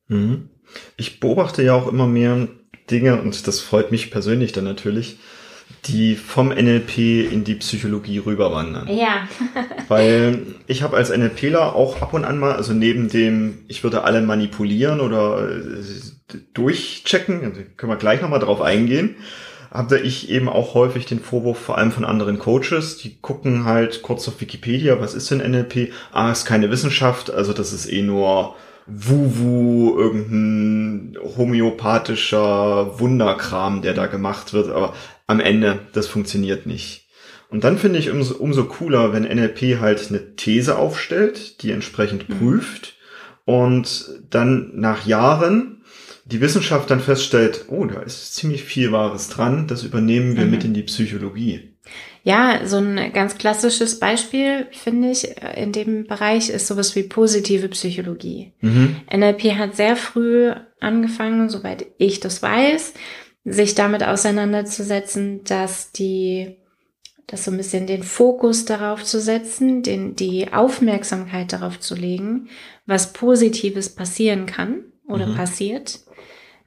Mhm. 0.09 0.51
Ich 0.97 1.21
beobachte 1.21 1.63
ja 1.63 1.75
auch 1.75 1.89
immer 1.89 2.07
mehr 2.07 2.49
Dinge, 2.91 3.21
und 3.21 3.47
das 3.47 3.61
freut 3.61 3.91
mich 3.91 4.11
persönlich 4.11 4.53
dann 4.53 4.65
natürlich, 4.65 5.19
die 5.87 6.17
vom 6.17 6.49
NLP 6.49 6.99
in 7.33 7.45
die 7.45 7.55
Psychologie 7.55 8.19
rüberwandern. 8.19 8.89
Ja. 8.89 9.29
Weil 9.89 10.47
ich 10.67 10.83
habe 10.83 10.97
als 10.97 11.11
NLPler 11.11 11.75
auch 11.75 12.03
ab 12.03 12.13
und 12.13 12.25
an 12.25 12.39
mal, 12.39 12.53
also 12.53 12.73
neben 12.73 13.09
dem, 13.09 13.65
ich 13.69 13.83
würde 13.83 14.05
alle 14.05 14.21
manipulieren 14.21 15.01
oder 15.01 15.49
äh, 15.49 16.39
durchchecken, 16.55 17.45
also 17.45 17.61
können 17.77 17.93
wir 17.93 17.97
gleich 17.97 18.21
nochmal 18.21 18.41
drauf 18.41 18.61
eingehen, 18.61 19.17
habe 19.71 19.99
ich 20.01 20.31
eben 20.31 20.49
auch 20.49 20.75
häufig 20.75 21.07
den 21.07 21.21
Vorwurf, 21.21 21.59
vor 21.59 21.79
allem 21.79 21.93
von 21.93 22.05
anderen 22.05 22.39
Coaches, 22.39 22.99
die 22.99 23.21
gucken 23.21 23.65
halt 23.65 24.03
kurz 24.03 24.27
auf 24.27 24.41
Wikipedia, 24.41 25.01
was 25.01 25.15
ist 25.15 25.31
denn 25.31 25.39
NLP? 25.39 25.93
Ah, 26.13 26.33
ist 26.33 26.45
keine 26.45 26.71
Wissenschaft, 26.71 27.31
also 27.31 27.53
das 27.53 27.73
ist 27.73 27.87
eh 27.87 28.03
nur 28.03 28.57
Wuwu, 28.87 29.97
irgendein 29.99 31.17
homöopathischer 31.37 32.99
Wunderkram, 32.99 33.83
der 33.83 33.95
da 33.95 34.07
gemacht 34.07 34.53
wird, 34.53 34.71
aber 34.71 34.95
am 35.29 35.39
Ende, 35.39 35.79
das 35.93 36.09
funktioniert 36.09 36.67
nicht. 36.67 37.07
Und 37.51 37.65
dann 37.65 37.79
finde 37.79 37.99
ich 37.99 38.11
umso, 38.11 38.35
umso 38.37 38.65
cooler, 38.65 39.13
wenn 39.13 39.25
NLP 39.25 39.81
halt 39.81 40.09
eine 40.09 40.35
These 40.37 40.77
aufstellt, 40.77 41.63
die 41.63 41.71
entsprechend 41.71 42.29
mhm. 42.29 42.39
prüft 42.39 42.95
und 43.45 44.11
dann 44.31 44.73
nach 44.75 45.07
Jahren 45.07 45.80
die 46.31 46.41
Wissenschaft 46.41 46.91
dann 46.91 47.01
feststellt, 47.01 47.67
oh, 47.69 47.85
da 47.85 48.01
ist 48.01 48.35
ziemlich 48.35 48.65
viel 48.65 48.93
Wahres 48.93 49.29
dran, 49.29 49.67
das 49.67 49.83
übernehmen 49.83 50.37
wir 50.37 50.45
mhm. 50.45 50.51
mit 50.51 50.65
in 50.65 50.75
die 50.75 50.83
Psychologie. 50.83 51.71
Ja, 52.23 52.61
so 52.67 52.77
ein 52.77 53.13
ganz 53.15 53.39
klassisches 53.39 53.99
Beispiel, 53.99 54.67
finde 54.73 55.11
ich, 55.11 55.37
in 55.57 55.73
dem 55.73 56.07
Bereich 56.07 56.51
ist 56.51 56.67
sowas 56.67 56.95
wie 56.95 57.05
positive 57.05 57.69
Psychologie. 57.69 58.53
Mhm. 58.61 58.97
NLP 59.11 59.57
hat 59.57 59.75
sehr 59.75 59.97
früh 59.97 60.53
angefangen, 60.81 61.49
soweit 61.49 61.87
ich 61.97 62.21
das 62.21 62.43
weiß, 62.43 62.93
sich 63.45 63.75
damit 63.75 64.05
auseinanderzusetzen, 64.05 65.45
dass 65.45 65.93
die, 65.93 66.59
das 67.27 67.47
so 67.47 67.51
ein 67.51 67.57
bisschen 67.57 67.87
den 67.87 68.03
Fokus 68.03 68.67
darauf 68.67 69.03
zu 69.03 69.19
setzen, 69.19 69.83
den, 69.83 70.15
die 70.15 70.53
Aufmerksamkeit 70.53 71.55
darauf 71.55 71.81
zu 71.81 71.95
legen, 71.95 72.51
was 72.85 73.15
Positives 73.15 73.89
passieren 73.89 74.45
kann 74.45 74.85
oder 75.11 75.27
mhm. 75.27 75.35
passiert 75.35 76.01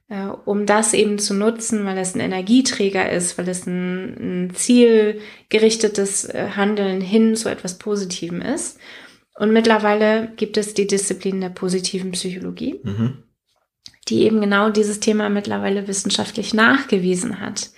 äh, 0.10 0.28
um 0.46 0.66
das 0.66 0.94
eben 0.94 1.18
zu 1.18 1.34
nutzen, 1.34 1.86
weil 1.86 1.98
es 1.98 2.16
ein 2.16 2.20
Energieträger 2.20 3.12
ist, 3.12 3.38
weil 3.38 3.50
es 3.50 3.66
ein, 3.66 4.46
ein 4.46 4.56
zielgerichtetes 4.56 6.26
äh, 6.26 6.50
Handeln 6.56 7.02
hin 7.02 7.36
zu 7.36 7.50
etwas 7.50 7.80
Positivem 7.80 8.42
ist. 8.42 8.78
Und 9.36 9.52
mittlerweile 9.52 10.32
gibt 10.36 10.58
es 10.58 10.74
die 10.74 10.88
Disziplin 10.88 11.42
der 11.42 11.50
positiven 11.50 12.12
Psychologie, 12.12 12.80
mhm. 12.84 13.24
die 14.08 14.24
eben 14.24 14.42
genau 14.42 14.70
dieses 14.70 15.00
Thema 15.00 15.30
mittlerweile 15.30 15.88
wissenschaftlich 15.88 16.54
nachgewiesen 16.54 17.40
hat. 17.40 17.72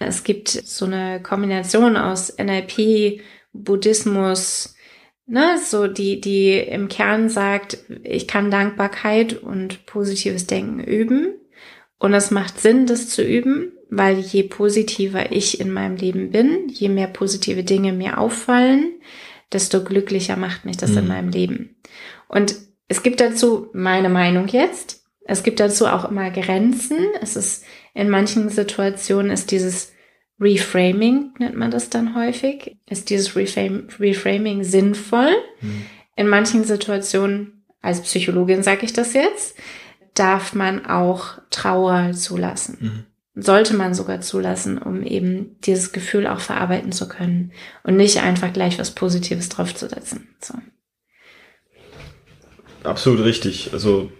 Es 0.00 0.24
gibt 0.24 0.48
so 0.48 0.86
eine 0.86 1.22
Kombination 1.22 1.96
aus 1.96 2.34
NLP, 2.38 3.20
Buddhismus, 3.52 4.74
ne, 5.32 5.58
so 5.58 5.86
die, 5.86 6.20
die 6.20 6.58
im 6.58 6.88
Kern 6.88 7.30
sagt, 7.30 7.78
ich 8.04 8.28
kann 8.28 8.50
Dankbarkeit 8.50 9.32
und 9.42 9.86
positives 9.86 10.46
Denken 10.46 10.78
üben. 10.84 11.34
Und 11.98 12.12
es 12.12 12.30
macht 12.30 12.60
Sinn, 12.60 12.84
das 12.84 13.08
zu 13.08 13.22
üben, 13.24 13.72
weil 13.88 14.18
je 14.18 14.42
positiver 14.42 15.32
ich 15.32 15.58
in 15.58 15.72
meinem 15.72 15.96
Leben 15.96 16.32
bin, 16.32 16.68
je 16.68 16.90
mehr 16.90 17.06
positive 17.06 17.64
Dinge 17.64 17.94
mir 17.94 18.18
auffallen, 18.18 18.92
desto 19.50 19.82
glücklicher 19.82 20.36
macht 20.36 20.66
mich 20.66 20.76
das 20.76 20.90
mhm. 20.90 20.98
in 20.98 21.08
meinem 21.08 21.28
Leben. 21.30 21.76
Und 22.28 22.54
es 22.88 23.02
gibt 23.02 23.20
dazu 23.20 23.68
meine 23.72 24.10
Meinung 24.10 24.48
jetzt. 24.48 25.02
Es 25.24 25.42
gibt 25.42 25.60
dazu 25.60 25.86
auch 25.86 26.10
immer 26.10 26.30
Grenzen. 26.30 26.98
Es 27.22 27.36
ist 27.36 27.64
in 27.94 28.10
manchen 28.10 28.50
Situationen 28.50 29.30
ist 29.30 29.50
dieses 29.50 29.92
Reframing, 30.40 31.32
nennt 31.38 31.56
man 31.56 31.70
das 31.70 31.90
dann 31.90 32.14
häufig, 32.14 32.76
ist 32.88 33.10
dieses 33.10 33.36
Reframe, 33.36 33.88
Reframing 33.98 34.64
sinnvoll. 34.64 35.30
Mhm. 35.60 35.82
In 36.16 36.28
manchen 36.28 36.64
Situationen, 36.64 37.64
als 37.80 38.02
Psychologin 38.02 38.62
sage 38.62 38.84
ich 38.84 38.92
das 38.92 39.12
jetzt, 39.12 39.56
darf 40.14 40.54
man 40.54 40.86
auch 40.86 41.38
Trauer 41.50 42.12
zulassen. 42.12 42.78
Mhm. 42.80 43.42
Sollte 43.42 43.74
man 43.74 43.94
sogar 43.94 44.20
zulassen, 44.20 44.76
um 44.76 45.02
eben 45.02 45.56
dieses 45.60 45.92
Gefühl 45.92 46.26
auch 46.26 46.40
verarbeiten 46.40 46.92
zu 46.92 47.08
können 47.08 47.52
und 47.82 47.96
nicht 47.96 48.18
einfach 48.22 48.52
gleich 48.52 48.78
was 48.78 48.90
Positives 48.90 49.48
draufzusetzen. 49.48 50.28
So. 50.40 50.54
Absolut 52.84 53.24
richtig. 53.24 53.72
Also 53.72 54.12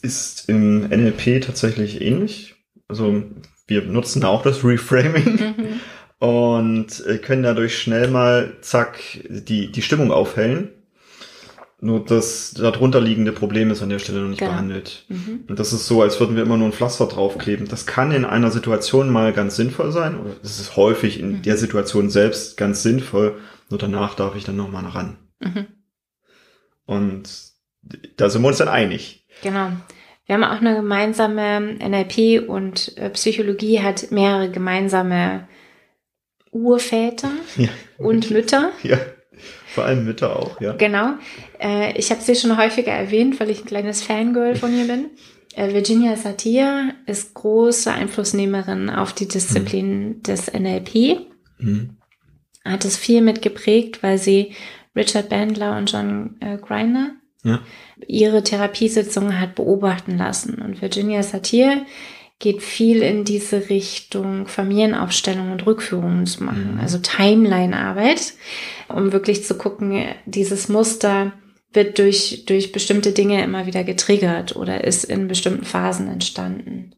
ist 0.00 0.48
im 0.48 0.88
NLP 0.88 1.42
tatsächlich 1.44 2.00
ähnlich. 2.00 2.54
Also 2.86 3.24
wir 3.68 3.82
nutzen 3.82 4.24
auch 4.24 4.42
das 4.42 4.64
Reframing 4.64 5.54
mhm. 6.20 6.26
und 6.26 7.04
können 7.22 7.44
dadurch 7.44 7.78
schnell 7.78 8.08
mal, 8.08 8.56
zack, 8.60 8.98
die, 9.28 9.70
die 9.70 9.82
Stimmung 9.82 10.10
aufhellen 10.10 10.70
nur 11.80 12.04
das 12.04 12.54
darunter 12.54 13.00
liegende 13.00 13.30
Problem 13.30 13.70
ist 13.70 13.82
an 13.82 13.88
der 13.88 14.00
Stelle 14.00 14.20
noch 14.20 14.28
nicht 14.28 14.40
genau. 14.40 14.50
behandelt. 14.50 15.04
Mhm. 15.08 15.44
Und 15.48 15.58
das 15.60 15.72
ist 15.72 15.86
so, 15.86 16.02
als 16.02 16.18
würden 16.18 16.34
wir 16.34 16.42
immer 16.42 16.56
nur 16.56 16.68
ein 16.68 16.72
Pflaster 16.72 17.06
draufkleben. 17.06 17.68
Das 17.68 17.86
kann 17.86 18.10
in 18.10 18.24
einer 18.24 18.50
Situation 18.50 19.10
mal 19.10 19.32
ganz 19.32 19.54
sinnvoll 19.54 19.92
sein, 19.92 20.18
oder 20.18 20.34
es 20.42 20.58
ist 20.58 20.76
häufig 20.76 21.20
in 21.20 21.34
mhm. 21.34 21.42
der 21.42 21.56
Situation 21.56 22.10
selbst 22.10 22.56
ganz 22.56 22.82
sinnvoll, 22.82 23.38
nur 23.70 23.78
danach 23.78 24.14
darf 24.14 24.34
ich 24.34 24.42
dann 24.42 24.56
nochmal 24.56 24.86
ran. 24.86 25.18
Mhm. 25.38 25.66
Und 26.84 27.28
da 28.16 28.28
sind 28.28 28.42
wir 28.42 28.48
uns 28.48 28.58
dann 28.58 28.68
einig. 28.68 29.24
Genau. 29.42 29.70
Wir 30.28 30.34
haben 30.34 30.44
auch 30.44 30.60
eine 30.60 30.76
gemeinsame 30.76 31.78
NLP 31.78 32.46
und 32.46 32.96
äh, 32.98 33.08
Psychologie 33.08 33.80
hat 33.80 34.10
mehrere 34.10 34.50
gemeinsame 34.50 35.48
Urväter 36.52 37.30
ja. 37.56 37.68
und 37.96 38.30
Mütter. 38.30 38.72
Ja. 38.82 38.98
Vor 39.68 39.84
allem 39.84 40.04
Mütter 40.04 40.36
auch, 40.36 40.60
ja. 40.60 40.72
Genau. 40.72 41.14
Äh, 41.60 41.96
ich 41.96 42.10
habe 42.10 42.20
sie 42.20 42.34
schon 42.34 42.58
häufiger 42.58 42.92
erwähnt, 42.92 43.38
weil 43.40 43.48
ich 43.48 43.60
ein 43.60 43.66
kleines 43.66 44.02
Fangirl 44.02 44.56
von 44.56 44.76
ihr 44.76 44.86
bin. 44.86 45.10
Äh, 45.54 45.72
Virginia 45.72 46.16
Satir 46.16 46.94
ist 47.06 47.32
große 47.34 47.90
Einflussnehmerin 47.90 48.90
auf 48.90 49.14
die 49.14 49.28
Disziplin 49.28 50.08
mhm. 50.08 50.22
des 50.24 50.52
NLP. 50.52 51.20
Mhm. 51.58 51.96
Hat 52.64 52.84
es 52.84 52.96
viel 52.98 53.22
mitgeprägt, 53.22 54.02
weil 54.02 54.18
sie 54.18 54.54
Richard 54.94 55.28
Bandler 55.30 55.78
und 55.78 55.90
John 55.90 56.36
Grinder 56.60 57.12
ja. 57.44 57.60
ihre 58.06 58.42
Therapiesitzungen 58.42 59.40
hat 59.40 59.54
beobachten 59.54 60.16
lassen. 60.16 60.54
Und 60.62 60.82
Virginia 60.82 61.22
Satir 61.22 61.84
geht 62.38 62.62
viel 62.62 63.02
in 63.02 63.24
diese 63.24 63.68
Richtung, 63.68 64.46
Familienaufstellung 64.46 65.50
und 65.50 65.66
Rückführungen 65.66 66.26
zu 66.26 66.44
machen, 66.44 66.74
mhm. 66.74 66.80
also 66.80 66.98
Timeline-Arbeit, 66.98 68.34
um 68.88 69.12
wirklich 69.12 69.44
zu 69.44 69.58
gucken, 69.58 70.04
dieses 70.24 70.68
Muster 70.68 71.32
wird 71.72 71.98
durch, 71.98 72.44
durch 72.46 72.72
bestimmte 72.72 73.12
Dinge 73.12 73.42
immer 73.42 73.66
wieder 73.66 73.84
getriggert 73.84 74.56
oder 74.56 74.84
ist 74.84 75.04
in 75.04 75.28
bestimmten 75.28 75.64
Phasen 75.64 76.08
entstanden. 76.08 76.94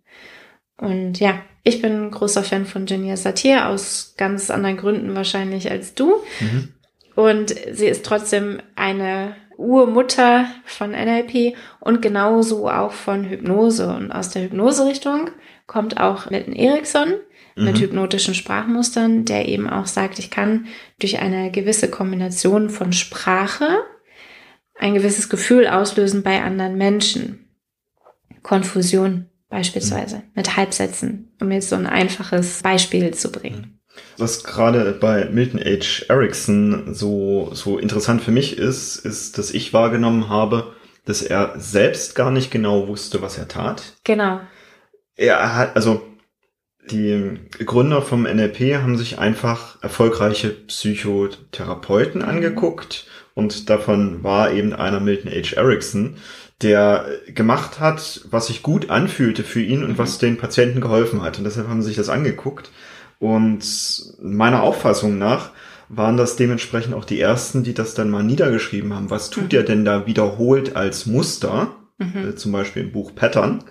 Und 0.76 1.20
ja, 1.20 1.42
ich 1.64 1.82
bin 1.82 2.04
ein 2.04 2.10
großer 2.10 2.42
Fan 2.42 2.66
von 2.66 2.86
Genia 2.86 3.16
Satir 3.16 3.68
aus 3.68 4.14
ganz 4.16 4.50
anderen 4.50 4.76
Gründen 4.76 5.14
wahrscheinlich 5.14 5.70
als 5.70 5.94
du. 5.94 6.14
Mhm. 6.40 6.68
Und 7.16 7.54
sie 7.72 7.86
ist 7.86 8.04
trotzdem 8.04 8.62
eine 8.76 9.36
Urmutter 9.60 10.46
von 10.64 10.90
NLP 10.90 11.54
und 11.80 12.00
genauso 12.00 12.68
auch 12.68 12.92
von 12.92 13.24
Hypnose. 13.24 13.88
Und 13.88 14.10
aus 14.10 14.30
der 14.30 14.42
Hypnose-Richtung 14.42 15.30
kommt 15.66 16.00
auch 16.00 16.30
Milton 16.30 16.54
Erickson 16.54 17.14
mhm. 17.56 17.64
mit 17.64 17.78
hypnotischen 17.78 18.34
Sprachmustern, 18.34 19.24
der 19.24 19.46
eben 19.48 19.68
auch 19.68 19.86
sagt, 19.86 20.18
ich 20.18 20.30
kann 20.30 20.66
durch 20.98 21.20
eine 21.20 21.50
gewisse 21.50 21.90
Kombination 21.90 22.70
von 22.70 22.92
Sprache 22.92 23.84
ein 24.78 24.94
gewisses 24.94 25.28
Gefühl 25.28 25.66
auslösen 25.66 26.22
bei 26.22 26.42
anderen 26.42 26.76
Menschen. 26.76 27.46
Konfusion 28.42 29.26
beispielsweise 29.50 30.16
mhm. 30.16 30.22
mit 30.34 30.56
Halbsätzen, 30.56 31.32
um 31.40 31.50
jetzt 31.52 31.68
so 31.68 31.76
ein 31.76 31.86
einfaches 31.86 32.62
Beispiel 32.62 33.12
zu 33.12 33.30
bringen. 33.30 33.79
Was 34.16 34.44
gerade 34.44 34.92
bei 34.92 35.26
Milton 35.26 35.60
H. 35.60 36.04
Erickson 36.08 36.94
so, 36.94 37.50
so 37.52 37.78
interessant 37.78 38.22
für 38.22 38.30
mich 38.30 38.58
ist, 38.58 38.96
ist, 38.98 39.38
dass 39.38 39.50
ich 39.50 39.72
wahrgenommen 39.72 40.28
habe, 40.28 40.74
dass 41.06 41.22
er 41.22 41.54
selbst 41.58 42.14
gar 42.14 42.30
nicht 42.30 42.50
genau 42.50 42.86
wusste, 42.88 43.22
was 43.22 43.38
er 43.38 43.48
tat. 43.48 43.94
Genau. 44.04 44.40
er 45.16 45.56
hat, 45.56 45.76
also 45.76 46.02
die 46.90 47.38
Gründer 47.64 48.02
vom 48.02 48.22
NLP 48.22 48.76
haben 48.76 48.96
sich 48.96 49.18
einfach 49.18 49.82
erfolgreiche 49.82 50.50
Psychotherapeuten 50.50 52.22
mhm. 52.22 52.28
angeguckt 52.28 53.06
und 53.34 53.70
davon 53.70 54.22
war 54.22 54.52
eben 54.52 54.72
einer 54.72 55.00
Milton 55.00 55.30
H. 55.30 55.56
Erickson, 55.56 56.16
der 56.62 57.06
gemacht 57.28 57.80
hat, 57.80 58.22
was 58.30 58.48
sich 58.48 58.62
gut 58.62 58.90
anfühlte 58.90 59.44
für 59.44 59.62
ihn 59.62 59.82
und 59.82 59.92
mhm. 59.92 59.98
was 59.98 60.18
den 60.18 60.36
Patienten 60.36 60.80
geholfen 60.80 61.22
hat. 61.22 61.38
Und 61.38 61.44
deshalb 61.44 61.68
haben 61.68 61.80
sie 61.80 61.88
sich 61.88 61.96
das 61.96 62.08
angeguckt. 62.08 62.70
Und 63.20 63.62
meiner 64.20 64.62
Auffassung 64.62 65.18
nach 65.18 65.50
waren 65.90 66.16
das 66.16 66.36
dementsprechend 66.36 66.94
auch 66.94 67.04
die 67.04 67.20
ersten, 67.20 67.62
die 67.62 67.74
das 67.74 67.94
dann 67.94 68.10
mal 68.10 68.24
niedergeschrieben 68.24 68.94
haben. 68.94 69.10
Was 69.10 69.30
tut 69.30 69.52
mhm. 69.52 69.58
er 69.58 69.62
denn 69.62 69.84
da 69.84 70.06
wiederholt 70.06 70.74
als 70.74 71.06
Muster? 71.06 71.76
Mhm. 71.98 72.30
Äh, 72.30 72.34
zum 72.34 72.50
Beispiel 72.50 72.82
im 72.82 72.92
Buch 72.92 73.14
Pattern. 73.14 73.62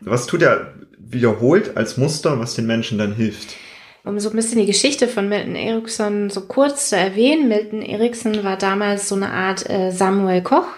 Was 0.00 0.26
tut 0.26 0.42
er 0.42 0.74
wiederholt 0.98 1.76
als 1.76 1.96
Muster, 1.96 2.38
was 2.38 2.54
den 2.54 2.66
Menschen 2.66 2.96
dann 2.96 3.14
hilft? 3.14 3.56
Um 4.04 4.20
so 4.20 4.30
ein 4.30 4.36
bisschen 4.36 4.58
die 4.58 4.66
Geschichte 4.66 5.08
von 5.08 5.28
Milton 5.28 5.56
Erickson 5.56 6.30
so 6.30 6.42
kurz 6.42 6.90
zu 6.90 6.96
erwähnen. 6.96 7.48
Milton 7.48 7.82
Erickson 7.82 8.44
war 8.44 8.56
damals 8.56 9.08
so 9.08 9.16
eine 9.16 9.30
Art 9.30 9.68
äh, 9.68 9.90
Samuel 9.90 10.42
Koch. 10.42 10.68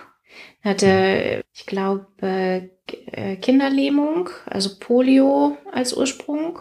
Er 0.63 0.71
hatte, 0.71 1.45
ich 1.53 1.67
glaube, 1.67 2.07
äh, 2.23 3.37
Kinderlähmung, 3.37 4.31
also 4.47 4.71
Polio 4.81 5.59
als 5.73 5.93
Ursprung. 5.95 6.61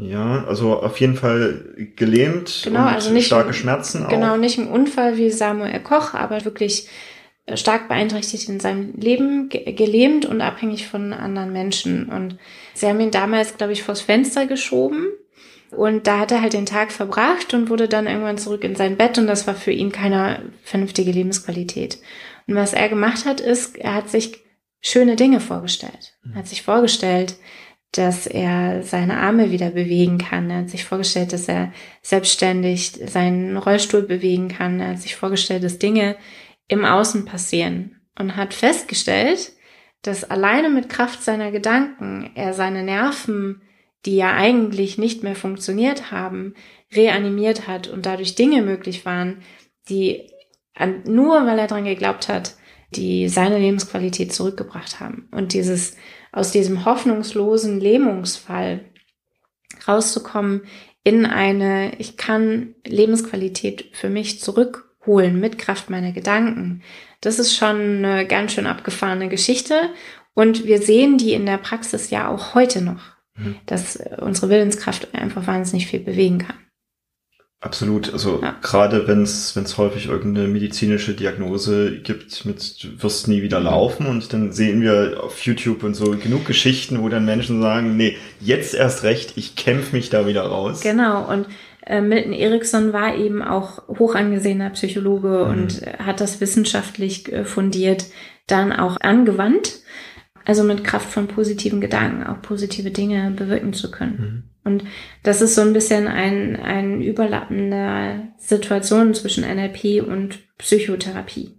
Ja, 0.00 0.44
also 0.46 0.80
auf 0.80 0.98
jeden 0.98 1.16
Fall 1.16 1.92
gelähmt 1.96 2.62
genau, 2.64 2.86
also 2.86 3.12
nicht 3.12 3.26
starke 3.26 3.52
Schmerzen 3.52 4.06
auch. 4.06 4.08
Genau, 4.08 4.36
nicht 4.36 4.58
ein 4.58 4.68
Unfall 4.68 5.18
wie 5.18 5.30
Samuel 5.30 5.80
Koch, 5.80 6.14
aber 6.14 6.44
wirklich 6.44 6.88
äh, 7.46 7.56
stark 7.56 7.88
beeinträchtigt 7.88 8.48
in 8.48 8.60
seinem 8.60 8.94
Leben, 8.94 9.48
gelähmt 9.50 10.24
und 10.24 10.40
abhängig 10.40 10.88
von 10.88 11.12
anderen 11.12 11.52
Menschen. 11.52 12.08
Und 12.08 12.38
sie 12.74 12.86
haben 12.86 13.00
ihn 13.00 13.10
damals, 13.10 13.56
glaube 13.58 13.74
ich, 13.74 13.82
vors 13.82 14.00
Fenster 14.00 14.46
geschoben 14.46 15.08
und 15.70 16.06
da 16.06 16.18
hat 16.18 16.32
er 16.32 16.42
halt 16.42 16.52
den 16.52 16.66
Tag 16.66 16.92
verbracht 16.92 17.54
und 17.54 17.68
wurde 17.68 17.88
dann 17.88 18.06
irgendwann 18.06 18.38
zurück 18.38 18.64
in 18.64 18.76
sein 18.76 18.96
Bett 18.96 19.18
und 19.18 19.26
das 19.26 19.46
war 19.46 19.54
für 19.54 19.72
ihn 19.72 19.92
keine 19.92 20.50
vernünftige 20.62 21.12
Lebensqualität. 21.12 21.98
Und 22.46 22.56
was 22.56 22.72
er 22.72 22.88
gemacht 22.88 23.24
hat, 23.24 23.40
ist, 23.40 23.78
er 23.78 23.94
hat 23.94 24.10
sich 24.10 24.42
schöne 24.80 25.14
Dinge 25.14 25.40
vorgestellt. 25.40 26.16
Er 26.32 26.40
hat 26.40 26.48
sich 26.48 26.62
vorgestellt, 26.62 27.36
dass 27.92 28.26
er 28.26 28.82
seine 28.82 29.18
Arme 29.18 29.50
wieder 29.50 29.70
bewegen 29.70 30.18
kann. 30.18 30.48
Er 30.50 30.58
hat 30.58 30.70
sich 30.70 30.84
vorgestellt, 30.84 31.32
dass 31.32 31.48
er 31.48 31.72
selbstständig 32.02 32.92
seinen 33.06 33.56
Rollstuhl 33.56 34.02
bewegen 34.02 34.48
kann. 34.48 34.80
Er 34.80 34.90
hat 34.90 35.00
sich 35.00 35.16
vorgestellt, 35.16 35.64
dass 35.64 35.78
Dinge 35.78 36.16
im 36.68 36.84
Außen 36.84 37.24
passieren 37.24 38.00
und 38.18 38.36
hat 38.36 38.54
festgestellt, 38.54 39.52
dass 40.02 40.24
alleine 40.24 40.70
mit 40.70 40.88
Kraft 40.88 41.22
seiner 41.22 41.50
Gedanken 41.50 42.30
er 42.34 42.54
seine 42.54 42.82
Nerven 42.82 43.62
die 44.06 44.16
ja 44.16 44.34
eigentlich 44.34 44.98
nicht 44.98 45.22
mehr 45.22 45.36
funktioniert 45.36 46.10
haben, 46.10 46.54
reanimiert 46.92 47.66
hat 47.66 47.88
und 47.88 48.06
dadurch 48.06 48.34
Dinge 48.34 48.62
möglich 48.62 49.04
waren, 49.04 49.42
die 49.88 50.30
nur 51.04 51.46
weil 51.46 51.58
er 51.58 51.66
dran 51.66 51.84
geglaubt 51.84 52.28
hat, 52.28 52.56
die 52.94 53.28
seine 53.28 53.58
Lebensqualität 53.58 54.32
zurückgebracht 54.32 55.00
haben. 55.00 55.28
Und 55.30 55.52
dieses, 55.52 55.96
aus 56.32 56.52
diesem 56.52 56.84
hoffnungslosen 56.84 57.80
Lähmungsfall 57.80 58.84
rauszukommen 59.86 60.62
in 61.02 61.26
eine, 61.26 61.92
ich 61.98 62.16
kann 62.16 62.74
Lebensqualität 62.86 63.90
für 63.92 64.10
mich 64.10 64.40
zurückholen 64.40 65.40
mit 65.40 65.58
Kraft 65.58 65.88
meiner 65.90 66.12
Gedanken. 66.12 66.82
Das 67.20 67.38
ist 67.38 67.54
schon 67.54 68.04
eine 68.04 68.26
ganz 68.26 68.52
schön 68.52 68.66
abgefahrene 68.66 69.28
Geschichte. 69.28 69.90
Und 70.34 70.66
wir 70.66 70.80
sehen 70.80 71.18
die 71.18 71.32
in 71.32 71.46
der 71.46 71.58
Praxis 71.58 72.10
ja 72.10 72.28
auch 72.28 72.54
heute 72.54 72.82
noch. 72.82 73.20
Mhm. 73.40 73.56
dass 73.66 73.98
unsere 74.18 74.50
Willenskraft 74.50 75.14
einfach 75.14 75.46
wahnsinnig 75.46 75.86
viel 75.86 76.00
bewegen 76.00 76.38
kann. 76.38 76.56
Absolut. 77.62 78.10
Also 78.12 78.40
ja. 78.42 78.56
gerade 78.62 79.06
wenn 79.06 79.22
es 79.22 79.54
wenn 79.54 79.64
es 79.64 79.76
häufig 79.76 80.06
irgendeine 80.06 80.48
medizinische 80.48 81.12
Diagnose 81.12 81.98
gibt 81.98 82.46
mit 82.46 82.82
du 82.82 83.02
wirst 83.02 83.28
nie 83.28 83.42
wieder 83.42 83.60
laufen 83.60 84.06
und 84.06 84.32
dann 84.32 84.52
sehen 84.52 84.80
wir 84.80 85.22
auf 85.22 85.42
YouTube 85.42 85.82
und 85.82 85.94
so 85.94 86.12
genug 86.12 86.46
Geschichten, 86.46 87.02
wo 87.02 87.10
dann 87.10 87.26
Menschen 87.26 87.60
sagen, 87.60 87.98
nee, 87.98 88.16
jetzt 88.40 88.74
erst 88.74 89.02
recht, 89.02 89.36
ich 89.36 89.56
kämpfe 89.56 89.94
mich 89.94 90.08
da 90.08 90.26
wieder 90.26 90.42
raus. 90.42 90.80
Genau 90.80 91.30
und 91.30 91.48
äh, 91.84 92.00
Milton 92.00 92.32
Erickson 92.32 92.94
war 92.94 93.14
eben 93.14 93.42
auch 93.42 93.86
hoch 93.88 94.14
angesehener 94.14 94.70
Psychologe 94.70 95.44
mhm. 95.44 95.50
und 95.50 95.82
hat 95.98 96.22
das 96.22 96.40
wissenschaftlich 96.40 97.30
äh, 97.30 97.44
fundiert 97.44 98.06
dann 98.46 98.72
auch 98.72 98.96
angewandt 99.00 99.80
also 100.44 100.64
mit 100.64 100.84
Kraft 100.84 101.10
von 101.12 101.28
positiven 101.28 101.80
Gedanken 101.80 102.26
auch 102.26 102.42
positive 102.42 102.90
Dinge 102.90 103.30
bewirken 103.30 103.72
zu 103.72 103.90
können. 103.90 104.16
Mhm. 104.18 104.49
Und 104.64 104.84
das 105.22 105.40
ist 105.40 105.54
so 105.54 105.62
ein 105.62 105.72
bisschen 105.72 106.06
ein, 106.06 106.56
ein 106.56 107.02
überlappender 107.02 108.28
Situation 108.38 109.14
zwischen 109.14 109.44
NLP 109.44 110.06
und 110.06 110.38
Psychotherapie. 110.58 111.54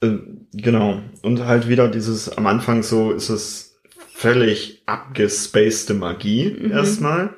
Äh, 0.00 0.18
genau. 0.52 1.00
Und 1.22 1.44
halt 1.44 1.68
wieder 1.68 1.88
dieses, 1.88 2.28
am 2.36 2.46
Anfang 2.46 2.82
so 2.82 3.12
ist 3.12 3.30
es 3.30 3.80
völlig 4.12 4.82
abgespacede 4.86 5.94
Magie 5.94 6.56
mhm. 6.58 6.70
erstmal. 6.70 7.34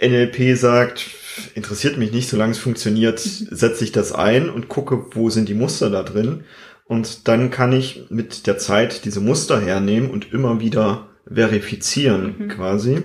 NLP 0.00 0.56
sagt, 0.56 1.06
interessiert 1.54 1.98
mich 1.98 2.12
nicht, 2.12 2.28
solange 2.28 2.52
es 2.52 2.58
funktioniert, 2.58 3.24
mhm. 3.24 3.48
setze 3.50 3.84
ich 3.84 3.92
das 3.92 4.12
ein 4.12 4.48
und 4.48 4.68
gucke, 4.68 5.06
wo 5.12 5.28
sind 5.28 5.48
die 5.48 5.54
Muster 5.54 5.90
da 5.90 6.02
drin. 6.02 6.44
Und 6.84 7.28
dann 7.28 7.50
kann 7.50 7.72
ich 7.72 8.06
mit 8.08 8.46
der 8.46 8.56
Zeit 8.56 9.04
diese 9.04 9.20
Muster 9.20 9.60
hernehmen 9.60 10.10
und 10.10 10.32
immer 10.32 10.60
wieder 10.60 11.07
verifizieren 11.30 12.36
mhm. 12.38 12.48
quasi 12.48 13.02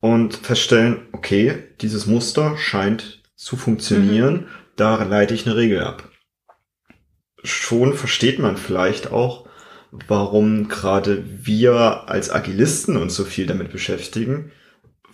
und 0.00 0.36
feststellen, 0.36 1.08
okay, 1.12 1.64
dieses 1.80 2.06
Muster 2.06 2.56
scheint 2.56 3.22
zu 3.36 3.56
funktionieren, 3.56 4.34
mhm. 4.34 4.46
da 4.76 5.02
leite 5.04 5.34
ich 5.34 5.46
eine 5.46 5.56
Regel 5.56 5.80
ab. 5.82 6.08
Schon 7.44 7.94
versteht 7.94 8.38
man 8.38 8.56
vielleicht 8.56 9.12
auch, 9.12 9.48
warum 9.90 10.68
gerade 10.68 11.24
wir 11.44 12.08
als 12.08 12.30
Agilisten 12.30 12.96
uns 12.96 13.14
so 13.14 13.24
viel 13.24 13.46
damit 13.46 13.72
beschäftigen, 13.72 14.52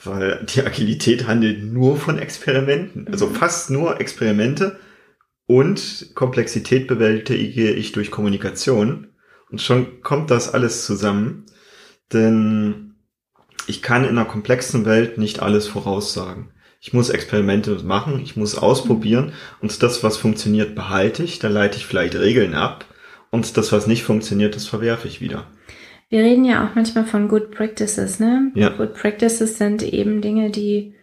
weil 0.03 0.45
die 0.47 0.63
Agilität 0.63 1.27
handelt 1.27 1.63
nur 1.63 1.97
von 1.97 2.19
Experimenten, 2.19 3.09
also 3.09 3.27
mhm. 3.27 3.35
fast 3.35 3.71
nur 3.71 4.01
Experimente, 4.01 4.79
und 5.47 6.13
Komplexität 6.15 6.87
bewältige 6.87 7.71
ich 7.71 7.93
durch 7.93 8.11
Kommunikation. 8.11 9.09
Und 9.51 9.61
schon 9.61 10.01
kommt 10.03 10.31
das 10.31 10.53
alles 10.53 10.87
zusammen. 10.87 11.45
Denn 12.13 12.95
ich 13.67 13.83
kann 13.83 14.05
in 14.05 14.11
einer 14.11 14.25
komplexen 14.25 14.85
Welt 14.85 15.19
nicht 15.19 15.41
alles 15.41 15.67
voraussagen. 15.67 16.51
Ich 16.81 16.93
muss 16.93 17.09
Experimente 17.09 17.83
machen, 17.83 18.21
ich 18.21 18.37
muss 18.37 18.59
ausprobieren 18.59 19.33
und 19.63 19.83
das, 19.83 20.03
was 20.03 20.19
funktioniert, 20.19 20.75
behalte 20.75 21.23
ich, 21.23 21.39
da 21.39 21.49
leite 21.49 21.79
ich 21.79 21.87
vielleicht 21.87 22.15
Regeln 22.15 22.55
ab 22.55 22.85
und 23.31 23.57
das, 23.57 23.73
was 23.73 23.87
nicht 23.87 24.03
funktioniert, 24.03 24.55
das 24.55 24.67
verwerfe 24.67 25.09
ich 25.09 25.23
wieder. 25.23 25.47
Wir 26.11 26.21
reden 26.21 26.45
ja 26.45 26.65
auch 26.65 26.75
manchmal 26.75 27.07
von 27.07 27.29
Good 27.29 27.53
Practices, 27.53 28.21
ne? 28.21 28.53
Ja. 28.55 28.69
Good 28.69 28.95
Practices 28.95 29.57
sind 29.57 29.83
eben 29.83 30.21
Dinge, 30.21 30.51
die 30.51 30.95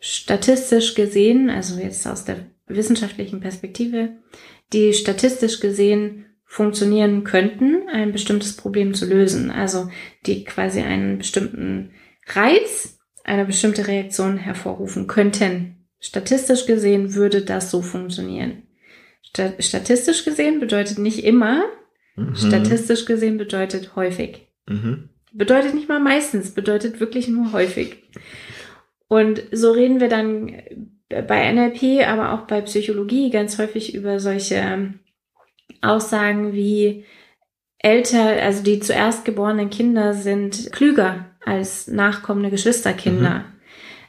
statistisch 0.00 0.94
gesehen, 0.94 1.48
also 1.48 1.78
jetzt 1.78 2.06
aus 2.08 2.24
der 2.24 2.46
wissenschaftlichen 2.66 3.40
Perspektive, 3.40 4.10
die 4.72 4.92
statistisch 4.94 5.60
gesehen 5.60 6.26
funktionieren 6.50 7.22
könnten, 7.22 7.88
ein 7.92 8.10
bestimmtes 8.10 8.56
Problem 8.56 8.92
zu 8.92 9.06
lösen. 9.06 9.52
Also 9.52 9.88
die 10.26 10.42
quasi 10.42 10.80
einen 10.80 11.18
bestimmten 11.18 11.92
Reiz, 12.26 12.98
eine 13.22 13.44
bestimmte 13.44 13.86
Reaktion 13.86 14.36
hervorrufen 14.36 15.06
könnten. 15.06 15.86
Statistisch 16.00 16.66
gesehen 16.66 17.14
würde 17.14 17.42
das 17.42 17.70
so 17.70 17.82
funktionieren. 17.82 18.64
Statistisch 19.60 20.24
gesehen 20.24 20.58
bedeutet 20.58 20.98
nicht 20.98 21.22
immer, 21.22 21.62
mhm. 22.16 22.34
statistisch 22.34 23.04
gesehen 23.04 23.38
bedeutet 23.38 23.94
häufig. 23.94 24.48
Mhm. 24.66 25.10
Bedeutet 25.32 25.74
nicht 25.74 25.88
mal 25.88 26.00
meistens, 26.00 26.50
bedeutet 26.50 26.98
wirklich 26.98 27.28
nur 27.28 27.52
häufig. 27.52 28.02
Und 29.06 29.44
so 29.52 29.70
reden 29.70 30.00
wir 30.00 30.08
dann 30.08 30.52
bei 31.08 31.52
NLP, 31.52 32.08
aber 32.08 32.32
auch 32.32 32.48
bei 32.48 32.60
Psychologie 32.62 33.30
ganz 33.30 33.56
häufig 33.58 33.94
über 33.94 34.18
solche 34.18 34.94
Aussagen 35.80 36.52
wie 36.52 37.04
älter, 37.78 38.42
also 38.42 38.62
die 38.62 38.80
zuerst 38.80 39.24
geborenen 39.24 39.70
Kinder 39.70 40.12
sind 40.14 40.70
klüger 40.72 41.26
als 41.44 41.86
nachkommende 41.88 42.50
Geschwisterkinder. 42.50 43.38
Mhm. 43.38 43.44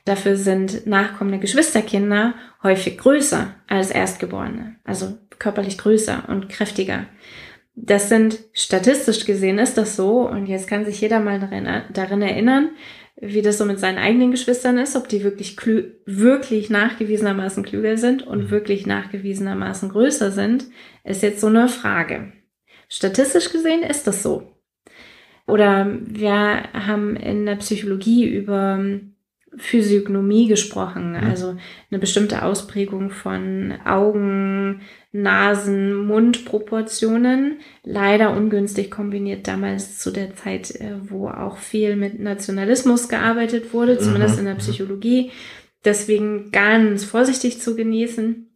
Dafür 0.06 0.36
sind 0.36 0.88
nachkommende 0.88 1.40
Geschwisterkinder 1.40 2.34
häufig 2.64 2.98
größer 2.98 3.54
als 3.68 3.92
Erstgeborene, 3.92 4.76
also 4.84 5.18
körperlich 5.40 5.78
größer 5.78 6.24
und 6.28 6.50
kräftiger. 6.50 7.06
Das 7.76 8.10
sind 8.10 8.40
statistisch 8.54 9.26
gesehen 9.26 9.58
ist 9.58 9.78
das 9.78 9.96
so 9.96 10.28
und 10.28 10.48
jetzt 10.48 10.68
kann 10.68 10.86
sich 10.86 11.00
jeder 11.00 11.20
mal 11.20 11.40
darin, 11.40 11.68
darin 11.94 12.22
erinnern, 12.22 12.72
wie 13.16 13.42
das 13.42 13.58
so 13.58 13.66
mit 13.66 13.80
seinen 13.80 13.98
eigenen 13.98 14.32
Geschwistern 14.32 14.78
ist, 14.78 14.96
ob 14.96 15.08
die 15.08 15.24
wirklich 15.24 15.58
klü 15.58 15.92
wirklich 16.06 16.70
nachgewiesenermaßen 16.70 17.64
klüger 17.64 17.98
sind 17.98 18.26
und 18.26 18.46
mhm. 18.46 18.52
wirklich 18.52 18.86
nachgewiesenermaßen 18.86 19.90
größer 19.90 20.32
sind, 20.32 20.66
ist 21.04 21.24
jetzt 21.24 21.42
so 21.42 21.48
eine 21.48 21.68
Frage. 21.68 22.34
Statistisch 22.88 23.52
gesehen 23.52 23.84
ist 23.84 24.08
das 24.08 24.24
so. 24.24 24.52
Oder 25.48 25.98
wir 26.02 26.30
haben 26.74 27.16
in 27.16 27.46
der 27.46 27.56
Psychologie 27.58 28.26
über 28.26 28.84
Physiognomie 29.58 30.48
gesprochen, 30.48 31.12
mhm. 31.12 31.18
also 31.18 31.58
eine 31.90 32.00
bestimmte 32.00 32.44
Ausprägung 32.44 33.10
von 33.10 33.74
Augen, 33.86 34.82
Nasen, 35.12 35.94
Mundproportionen, 35.94 37.60
leider 37.84 38.36
ungünstig 38.36 38.90
kombiniert 38.90 39.48
damals 39.48 40.00
zu 40.00 40.12
der 40.12 40.36
Zeit, 40.36 40.72
äh, 40.76 40.94
wo 41.02 41.28
auch 41.28 41.58
viel 41.58 41.98
mit 41.98 42.20
Nationalismus 42.20 43.10
gearbeitet 43.10 43.74
wurde, 43.74 43.98
zumindest 44.00 44.36
mhm. 44.36 44.40
in 44.40 44.46
der 44.46 44.56
Psychologie. 44.56 45.32
Deswegen 45.84 46.52
ganz 46.52 47.04
vorsichtig 47.04 47.60
zu 47.60 47.76
genießen, 47.76 48.48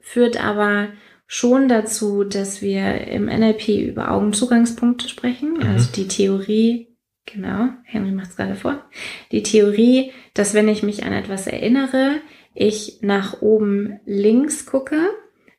führt 0.00 0.42
aber 0.44 0.88
schon 1.26 1.68
dazu, 1.68 2.24
dass 2.24 2.62
wir 2.62 3.06
im 3.06 3.26
NLP 3.26 3.68
über 3.68 4.10
Augenzugangspunkte 4.10 5.08
sprechen, 5.08 5.54
mhm. 5.54 5.62
also 5.62 5.92
die 5.92 6.08
Theorie 6.08 6.89
Genau, 7.32 7.68
Henry 7.84 8.12
macht 8.12 8.30
es 8.30 8.36
gerade 8.36 8.54
vor. 8.54 8.84
Die 9.30 9.42
Theorie, 9.42 10.12
dass 10.34 10.54
wenn 10.54 10.68
ich 10.68 10.82
mich 10.82 11.04
an 11.04 11.12
etwas 11.12 11.46
erinnere, 11.46 12.16
ich 12.54 12.98
nach 13.02 13.40
oben 13.40 14.00
links 14.04 14.66
gucke, 14.66 15.10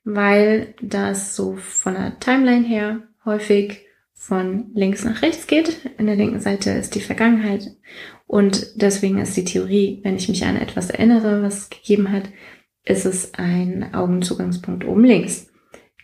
weil 0.04 0.76
das 0.82 1.36
so 1.36 1.56
von 1.56 1.94
der 1.94 2.20
Timeline 2.20 2.66
her 2.66 3.04
häufig 3.24 3.86
von 4.14 4.72
links 4.74 5.04
nach 5.04 5.22
rechts 5.22 5.48
geht. 5.48 5.78
In 5.98 6.08
der 6.08 6.16
linken 6.16 6.40
Seite 6.40 6.72
ist 6.72 6.96
die 6.96 7.02
Vergangenheit. 7.02 7.72
Und 8.28 8.82
deswegen 8.82 9.20
ist 9.20 9.36
die 9.36 9.46
Theorie, 9.46 10.00
wenn 10.04 10.16
ich 10.16 10.30
mich 10.30 10.46
an 10.46 10.58
etwas 10.58 10.90
erinnere, 10.90 11.42
was 11.42 11.58
es 11.58 11.70
gegeben 11.70 12.12
hat, 12.12 12.30
ist 12.84 13.06
es 13.06 13.34
ein 13.36 13.94
Augenzugangspunkt 13.94 14.86
oben 14.86 15.04
links. 15.04 15.48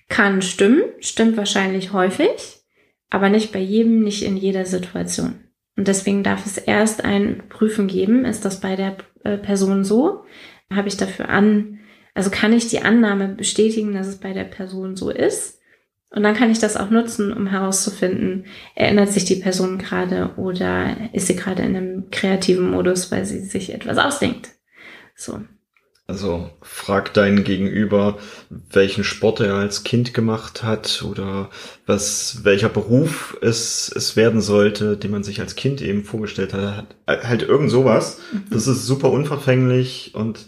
Kann 0.09 0.41
stimmen, 0.41 0.81
stimmt 0.99 1.37
wahrscheinlich 1.37 1.93
häufig, 1.93 2.61
aber 3.09 3.29
nicht 3.29 3.51
bei 3.51 3.59
jedem, 3.59 4.03
nicht 4.03 4.23
in 4.23 4.37
jeder 4.37 4.65
Situation. 4.65 5.46
Und 5.77 5.87
deswegen 5.87 6.23
darf 6.23 6.45
es 6.45 6.57
erst 6.57 7.05
ein 7.05 7.43
Prüfen 7.49 7.87
geben. 7.87 8.25
Ist 8.25 8.43
das 8.43 8.59
bei 8.59 8.75
der 8.75 8.97
äh, 9.23 9.37
Person 9.37 9.83
so? 9.83 10.25
Habe 10.73 10.87
ich 10.87 10.97
dafür 10.97 11.29
an, 11.29 11.79
also 12.13 12.31
kann 12.31 12.51
ich 12.51 12.67
die 12.67 12.81
Annahme 12.81 13.29
bestätigen, 13.29 13.93
dass 13.93 14.07
es 14.07 14.17
bei 14.17 14.33
der 14.33 14.43
Person 14.43 14.95
so 14.95 15.11
ist? 15.11 15.61
Und 16.09 16.23
dann 16.23 16.35
kann 16.35 16.49
ich 16.49 16.59
das 16.59 16.77
auch 16.77 16.89
nutzen, 16.89 17.31
um 17.31 17.47
herauszufinden, 17.47 18.45
erinnert 18.75 19.09
sich 19.09 19.25
die 19.25 19.35
Person 19.35 19.77
gerade 19.77 20.33
oder 20.37 20.97
ist 21.13 21.27
sie 21.27 21.35
gerade 21.35 21.63
in 21.63 21.75
einem 21.75 22.09
kreativen 22.11 22.71
Modus, 22.71 23.11
weil 23.11 23.25
sie 23.25 23.41
sich 23.41 23.73
etwas 23.73 23.97
ausdenkt. 23.97 24.49
So. 25.15 25.41
Also 26.09 26.49
frag 26.61 27.13
deinen 27.13 27.43
Gegenüber, 27.43 28.17
welchen 28.49 29.03
Sport 29.03 29.41
er 29.41 29.55
als 29.55 29.83
Kind 29.83 30.13
gemacht 30.13 30.63
hat 30.63 31.03
oder 31.03 31.49
was, 31.85 32.45
welcher 32.45 32.69
Beruf 32.69 33.37
es, 33.41 33.91
es 33.93 34.15
werden 34.15 34.39
sollte, 34.39 34.95
den 34.95 35.11
man 35.11 35.25
sich 35.25 35.41
als 35.41 35.55
Kind 35.55 35.81
eben 35.81 36.05
vorgestellt 36.05 36.53
hat. 36.53 36.95
Halt 37.07 37.43
irgend 37.43 37.71
sowas. 37.71 38.19
Mhm. 38.31 38.43
Das 38.51 38.67
ist 38.67 38.85
super 38.85 39.11
unverfänglich 39.11 40.15
und 40.15 40.45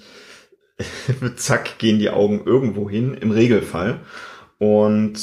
zack 1.36 1.78
gehen 1.78 2.00
die 2.00 2.10
Augen 2.10 2.42
irgendwo 2.46 2.90
hin, 2.90 3.14
im 3.14 3.32
Regelfall. 3.32 4.00
Und 4.60 5.20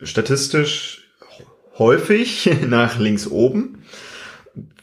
statistisch 0.00 1.10
häufig 1.76 2.48
nach 2.68 3.00
links 3.00 3.26
oben, 3.26 3.82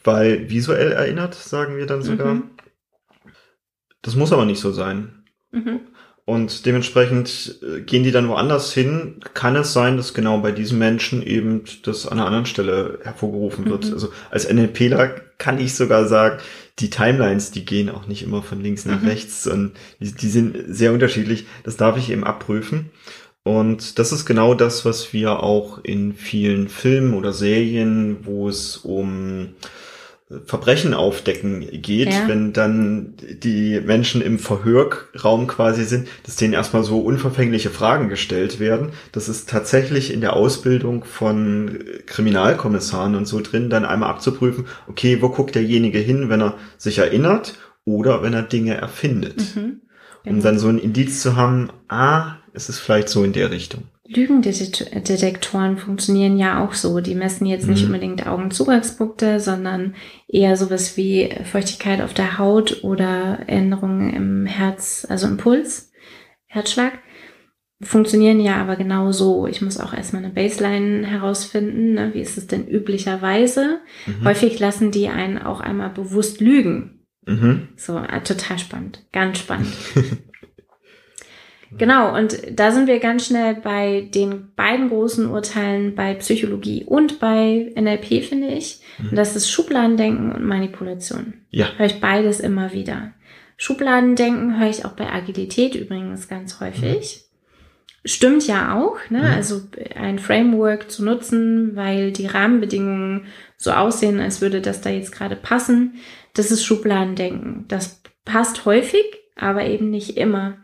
weil 0.04 0.50
visuell 0.50 0.92
erinnert, 0.92 1.34
sagen 1.34 1.78
wir 1.78 1.86
dann 1.86 2.02
sogar. 2.02 2.34
Mhm. 2.34 2.50
Das 4.02 4.16
muss 4.16 4.32
aber 4.32 4.44
nicht 4.44 4.60
so 4.60 4.72
sein. 4.72 5.24
Mhm. 5.52 5.80
Und 6.24 6.64
dementsprechend 6.64 7.58
äh, 7.60 7.80
gehen 7.80 8.04
die 8.04 8.12
dann 8.12 8.28
woanders 8.28 8.72
hin. 8.72 9.16
Kann 9.34 9.56
es 9.56 9.72
sein, 9.72 9.96
dass 9.96 10.14
genau 10.14 10.38
bei 10.38 10.52
diesen 10.52 10.78
Menschen 10.78 11.22
eben 11.22 11.64
das 11.82 12.06
an 12.06 12.18
einer 12.18 12.26
anderen 12.26 12.46
Stelle 12.46 13.00
hervorgerufen 13.02 13.66
wird. 13.66 13.86
Mhm. 13.86 13.94
Also 13.94 14.12
als 14.30 14.48
NLPler 14.48 15.08
kann 15.38 15.58
ich 15.58 15.74
sogar 15.74 16.06
sagen, 16.06 16.38
die 16.78 16.90
Timelines, 16.90 17.50
die 17.50 17.64
gehen 17.64 17.90
auch 17.90 18.06
nicht 18.06 18.22
immer 18.22 18.42
von 18.42 18.60
links 18.60 18.84
nach 18.84 19.00
mhm. 19.00 19.08
rechts 19.08 19.46
und 19.46 19.72
die, 19.98 20.12
die 20.12 20.28
sind 20.28 20.56
sehr 20.68 20.92
unterschiedlich. 20.92 21.46
Das 21.64 21.76
darf 21.76 21.96
ich 21.96 22.10
eben 22.10 22.22
abprüfen. 22.24 22.90
Und 23.42 23.98
das 23.98 24.12
ist 24.12 24.26
genau 24.26 24.54
das, 24.54 24.84
was 24.84 25.12
wir 25.12 25.42
auch 25.42 25.82
in 25.82 26.12
vielen 26.12 26.68
Filmen 26.68 27.14
oder 27.14 27.32
Serien, 27.32 28.18
wo 28.22 28.48
es 28.48 28.76
um 28.76 29.54
Verbrechen 30.44 30.94
aufdecken 30.94 31.66
geht, 31.82 32.12
ja. 32.12 32.28
wenn 32.28 32.52
dann 32.52 33.14
die 33.18 33.80
Menschen 33.80 34.22
im 34.22 34.38
Verhörraum 34.38 35.48
quasi 35.48 35.84
sind, 35.84 36.06
dass 36.22 36.36
denen 36.36 36.54
erstmal 36.54 36.84
so 36.84 37.00
unverfängliche 37.00 37.70
Fragen 37.70 38.08
gestellt 38.08 38.60
werden. 38.60 38.90
Das 39.10 39.28
ist 39.28 39.48
tatsächlich 39.48 40.12
in 40.12 40.20
der 40.20 40.34
Ausbildung 40.34 41.02
von 41.02 41.82
Kriminalkommissaren 42.06 43.16
und 43.16 43.26
so 43.26 43.40
drin, 43.40 43.70
dann 43.70 43.84
einmal 43.84 44.10
abzuprüfen, 44.10 44.66
okay, 44.86 45.20
wo 45.20 45.30
guckt 45.30 45.56
derjenige 45.56 45.98
hin, 45.98 46.28
wenn 46.28 46.42
er 46.42 46.54
sich 46.78 46.98
erinnert 46.98 47.54
oder 47.84 48.22
wenn 48.22 48.32
er 48.32 48.42
Dinge 48.42 48.74
erfindet. 48.74 49.56
Mhm, 49.56 49.80
genau. 50.22 50.36
Um 50.36 50.42
dann 50.42 50.60
so 50.60 50.68
ein 50.68 50.78
Indiz 50.78 51.22
zu 51.22 51.34
haben, 51.34 51.70
ah, 51.88 52.36
es 52.52 52.68
ist 52.68 52.78
vielleicht 52.78 53.08
so 53.08 53.24
in 53.24 53.32
der 53.32 53.50
Richtung. 53.50 53.88
Lügendetektoren 54.12 55.78
funktionieren 55.78 56.36
ja 56.36 56.64
auch 56.64 56.74
so. 56.74 57.00
Die 57.00 57.14
messen 57.14 57.46
jetzt 57.46 57.68
nicht 57.68 57.82
mhm. 57.82 57.86
unbedingt 57.86 58.26
Augenzugangspunkte, 58.26 59.38
sondern 59.38 59.94
eher 60.26 60.56
sowas 60.56 60.96
wie 60.96 61.30
Feuchtigkeit 61.44 62.00
auf 62.00 62.12
der 62.12 62.38
Haut 62.38 62.82
oder 62.82 63.40
Änderungen 63.46 64.12
im 64.12 64.46
Herz, 64.46 65.06
also 65.08 65.28
im 65.28 65.36
Puls, 65.36 65.92
Herzschlag. 66.46 66.94
Funktionieren 67.82 68.40
ja 68.40 68.56
aber 68.56 68.76
genau 68.76 69.12
so. 69.12 69.46
Ich 69.46 69.62
muss 69.62 69.78
auch 69.78 69.94
erstmal 69.94 70.24
eine 70.24 70.34
Baseline 70.34 71.06
herausfinden. 71.06 71.94
Ne? 71.94 72.10
Wie 72.12 72.20
ist 72.20 72.36
es 72.36 72.48
denn 72.48 72.66
üblicherweise? 72.66 73.80
Mhm. 74.06 74.24
Häufig 74.24 74.58
lassen 74.58 74.90
die 74.90 75.08
einen 75.08 75.38
auch 75.38 75.60
einmal 75.60 75.90
bewusst 75.90 76.40
lügen. 76.40 77.06
Mhm. 77.26 77.68
So, 77.76 77.96
äh, 77.96 78.22
total 78.22 78.58
spannend. 78.58 79.06
Ganz 79.12 79.38
spannend. 79.38 79.72
Genau, 81.78 82.16
und 82.16 82.36
da 82.50 82.72
sind 82.72 82.88
wir 82.88 82.98
ganz 82.98 83.26
schnell 83.26 83.54
bei 83.54 84.08
den 84.12 84.52
beiden 84.56 84.88
großen 84.88 85.30
Urteilen 85.30 85.94
bei 85.94 86.14
Psychologie 86.14 86.84
und 86.84 87.20
bei 87.20 87.72
NLP, 87.76 88.24
finde 88.24 88.48
ich. 88.48 88.80
Und 88.98 89.16
das 89.16 89.36
ist 89.36 89.50
Schubladendenken 89.50 90.32
und 90.32 90.44
Manipulation. 90.44 91.34
Ja. 91.50 91.68
Höre 91.76 91.86
ich 91.86 92.00
beides 92.00 92.40
immer 92.40 92.72
wieder. 92.72 93.12
Schubladendenken 93.56 94.58
höre 94.58 94.70
ich 94.70 94.84
auch 94.84 94.92
bei 94.92 95.12
Agilität 95.12 95.74
übrigens 95.74 96.28
ganz 96.28 96.60
häufig. 96.60 97.20
Mhm. 97.20 97.30
Stimmt 98.06 98.46
ja 98.46 98.80
auch, 98.80 98.96
ne? 99.10 99.18
Mhm. 99.18 99.24
Also 99.26 99.60
ein 99.94 100.18
Framework 100.18 100.90
zu 100.90 101.04
nutzen, 101.04 101.76
weil 101.76 102.12
die 102.12 102.26
Rahmenbedingungen 102.26 103.26
so 103.58 103.72
aussehen, 103.72 104.18
als 104.18 104.40
würde 104.40 104.62
das 104.62 104.80
da 104.80 104.88
jetzt 104.88 105.12
gerade 105.12 105.36
passen. 105.36 105.96
Das 106.32 106.50
ist 106.50 106.64
Schubladendenken. 106.64 107.66
Das 107.68 108.00
passt 108.24 108.64
häufig, 108.64 109.04
aber 109.36 109.66
eben 109.66 109.90
nicht 109.90 110.16
immer. 110.16 110.56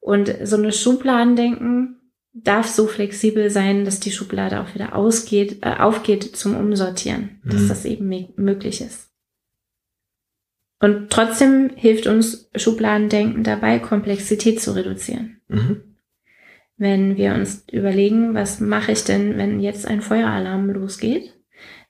Und 0.00 0.34
so 0.44 0.56
eine 0.56 0.72
Schubladendenken 0.72 2.00
darf 2.32 2.68
so 2.68 2.86
flexibel 2.86 3.50
sein, 3.50 3.84
dass 3.84 4.00
die 4.00 4.12
Schublade 4.12 4.60
auch 4.60 4.74
wieder 4.74 4.94
ausgeht, 4.94 5.58
äh, 5.62 5.76
aufgeht 5.76 6.36
zum 6.36 6.56
Umsortieren, 6.56 7.40
mhm. 7.42 7.50
dass 7.50 7.68
das 7.68 7.84
eben 7.84 8.08
möglich 8.36 8.80
ist. 8.80 9.10
Und 10.80 11.10
trotzdem 11.10 11.70
hilft 11.76 12.06
uns 12.06 12.50
Schubladendenken 12.54 13.44
dabei, 13.44 13.78
Komplexität 13.78 14.60
zu 14.62 14.74
reduzieren. 14.74 15.40
Mhm. 15.48 15.82
Wenn 16.78 17.18
wir 17.18 17.34
uns 17.34 17.66
überlegen, 17.70 18.34
was 18.34 18.60
mache 18.60 18.92
ich 18.92 19.04
denn, 19.04 19.36
wenn 19.36 19.60
jetzt 19.60 19.86
ein 19.86 20.00
Feueralarm 20.00 20.70
losgeht, 20.70 21.34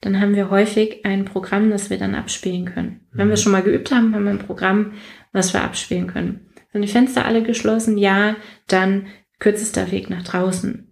dann 0.01 0.19
haben 0.19 0.35
wir 0.35 0.49
häufig 0.49 1.05
ein 1.05 1.23
Programm, 1.23 1.69
das 1.69 1.89
wir 1.89 1.97
dann 1.97 2.15
abspielen 2.15 2.65
können. 2.65 3.07
Mhm. 3.11 3.17
Wenn 3.17 3.27
wir 3.29 3.37
mhm. 3.37 3.41
schon 3.41 3.51
mal 3.53 3.63
geübt 3.63 3.91
haben, 3.91 4.13
haben 4.13 4.25
wir 4.25 4.31
ein 4.31 4.39
Programm, 4.39 4.93
was 5.31 5.53
wir 5.53 5.61
abspielen 5.61 6.07
können. 6.07 6.50
Sind 6.71 6.81
die 6.83 6.87
Fenster 6.87 7.25
alle 7.25 7.43
geschlossen? 7.43 7.97
Ja, 7.97 8.35
dann 8.67 9.07
kürzester 9.39 9.91
Weg 9.91 10.09
nach 10.09 10.23
draußen. 10.23 10.87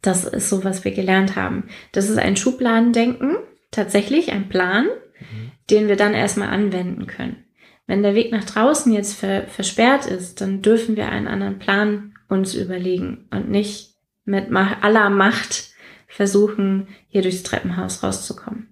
Das 0.00 0.24
ist 0.24 0.48
so, 0.48 0.64
was 0.64 0.84
wir 0.84 0.92
gelernt 0.92 1.36
haben. 1.36 1.68
Das 1.92 2.08
ist 2.08 2.18
ein 2.18 2.36
Schubladendenken, 2.36 3.36
tatsächlich 3.70 4.32
ein 4.32 4.48
Plan, 4.48 4.86
mhm. 4.86 5.52
den 5.70 5.88
wir 5.88 5.96
dann 5.96 6.14
erstmal 6.14 6.48
anwenden 6.48 7.06
können. 7.06 7.44
Wenn 7.86 8.02
der 8.02 8.14
Weg 8.14 8.32
nach 8.32 8.44
draußen 8.44 8.92
jetzt 8.92 9.14
ver 9.14 9.46
versperrt 9.46 10.06
ist, 10.06 10.40
dann 10.40 10.62
dürfen 10.62 10.96
wir 10.96 11.08
einen 11.08 11.28
anderen 11.28 11.58
Plan 11.58 12.14
uns 12.28 12.54
überlegen 12.54 13.28
und 13.30 13.50
nicht 13.50 13.94
mit 14.24 14.50
aller 14.52 15.10
Macht 15.10 15.70
versuchen, 16.08 16.88
hier 17.08 17.22
durchs 17.22 17.42
Treppenhaus 17.42 18.02
rauszukommen. 18.02 18.68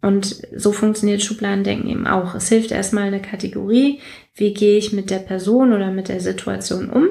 Und 0.00 0.42
so 0.56 0.72
funktioniert 0.72 1.22
Schubladendenken 1.22 1.88
eben 1.88 2.06
auch. 2.06 2.34
Es 2.34 2.48
hilft 2.48 2.72
erstmal 2.72 3.04
eine 3.04 3.22
Kategorie, 3.22 4.00
wie 4.34 4.54
gehe 4.54 4.78
ich 4.78 4.92
mit 4.92 5.10
der 5.10 5.18
Person 5.18 5.72
oder 5.72 5.90
mit 5.90 6.08
der 6.08 6.20
Situation 6.20 6.90
um 6.90 7.08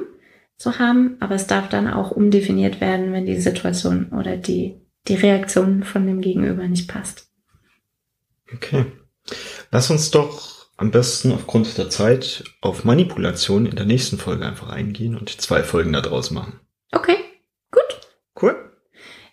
zu 0.58 0.80
haben, 0.80 1.18
aber 1.20 1.36
es 1.36 1.48
darf 1.48 1.70
dann 1.70 1.88
auch 1.88 2.12
umdefiniert 2.12 2.82
werden, 2.82 3.14
wenn 3.14 3.26
die 3.26 3.42
Situation 3.42 4.10
oder 4.10 4.38
die, 4.38 4.80
die 5.08 5.16
Reaktion 5.16 5.84
von 5.84 6.06
dem 6.06 6.22
Gegenüber 6.22 6.68
nicht 6.68 6.88
passt. 6.88 7.28
Okay. 8.54 8.86
Lass 9.72 9.90
uns 9.90 10.12
doch 10.12 10.68
am 10.78 10.92
besten 10.92 11.32
aufgrund 11.32 11.78
der 11.78 11.90
Zeit 11.90 12.44
auf 12.62 12.84
Manipulation 12.84 13.66
in 13.66 13.76
der 13.76 13.86
nächsten 13.86 14.18
Folge 14.18 14.46
einfach 14.46 14.70
eingehen 14.70 15.16
und 15.16 15.30
zwei 15.42 15.64
Folgen 15.64 15.94
daraus 15.94 16.32
machen. 16.32 16.60
Okay, 16.92 17.18
gut. 17.72 18.02
Cool. 18.42 18.56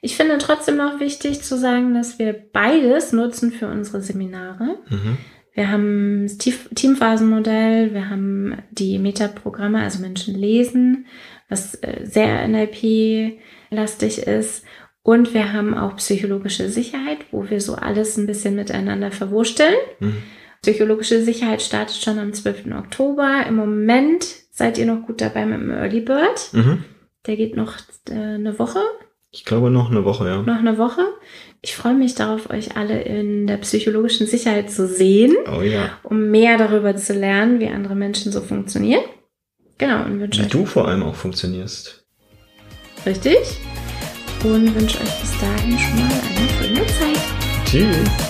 Ich 0.01 0.16
finde 0.16 0.38
trotzdem 0.38 0.77
noch 0.77 1.01
wichtig 1.01 1.42
zu 1.42 1.59
sagen, 1.59 1.94
dass 1.94 2.18
wir 2.18 2.33
beides 2.33 3.12
nutzen 3.12 3.51
für 3.51 3.66
unsere 3.66 4.01
Seminare. 4.03 4.77
Mhm. 4.88 5.18
Wir 5.54 5.70
haben 5.70 6.26
das 6.26 6.38
Teamphasenmodell, 6.38 7.92
wir 7.92 8.11
haben 8.11 8.62
die 8.70 8.98
Metaprogramme, 8.98 9.82
also 9.82 10.00
Menschen 10.00 10.34
lesen, 10.34 11.06
was 11.48 11.74
äh, 11.76 12.04
sehr 12.04 12.46
NLP-lastig 12.46 14.18
ist. 14.18 14.64
Und 15.02 15.32
wir 15.32 15.52
haben 15.52 15.74
auch 15.74 15.96
psychologische 15.96 16.68
Sicherheit, 16.68 17.18
wo 17.30 17.48
wir 17.48 17.61
so 17.61 17.74
alles 17.74 18.16
ein 18.16 18.26
bisschen 18.26 18.54
miteinander 18.54 19.11
verwursteln. 19.11 19.74
Mhm. 20.00 20.22
Psychologische 20.62 21.22
Sicherheit 21.22 21.62
startet 21.62 21.96
schon 21.96 22.18
am 22.18 22.32
12. 22.32 22.66
Oktober. 22.72 23.44
Im 23.48 23.56
Moment 23.56 24.26
seid 24.50 24.76
ihr 24.76 24.87
noch 24.87 25.06
gut 25.06 25.20
dabei 25.20 25.46
mit 25.46 25.61
dem 25.61 25.70
Early 25.70 26.00
Bird. 26.00 26.50
Mhm. 26.52 26.84
Der 27.26 27.37
geht 27.37 27.56
noch 27.56 27.76
äh, 28.11 28.12
eine 28.12 28.58
Woche, 28.58 28.80
Ich 29.30 29.44
glaube 29.44 29.70
noch 29.70 29.90
eine 29.90 30.04
Woche, 30.04 30.26
ja. 30.26 30.42
noch 30.42 30.58
eine 30.58 30.78
Woche. 30.78 31.02
Ich 31.60 31.74
freue 31.76 31.94
mich 31.94 32.14
darauf, 32.14 32.50
euch 32.50 32.76
alle 32.76 33.02
in 33.02 33.46
der 33.46 33.56
psychologischen 33.58 34.26
Sicherheit 34.26 34.70
zu 34.70 34.86
sehen, 34.86 35.36
Oh 35.54 35.60
ja. 35.60 35.90
um 36.02 36.30
mehr 36.30 36.56
darüber 36.56 36.96
zu 36.96 37.12
lernen, 37.12 37.60
wie 37.60 37.68
andere 37.68 37.94
Menschen 37.94 38.32
so 38.32 38.40
funktionieren. 38.40 39.02
Genau, 39.76 40.04
und 40.04 40.20
wünsche 40.20 40.40
Wie 40.40 40.44
euch 40.46 40.50
du 40.50 40.64
vor 40.66 40.88
allem 40.88 41.02
auch 41.02 41.14
funktionierst. 41.14 42.04
richtig. 43.04 43.38
Und 44.44 44.74
wünsche 44.74 44.98
euch 45.00 45.20
bis 45.20 45.38
dahin 45.40 45.76
schon 45.78 45.98
mal 45.98 46.10
eine 46.10 46.48
schöne 46.48 46.86
Zeit. 46.86 47.22
Tschüss. 47.66 48.27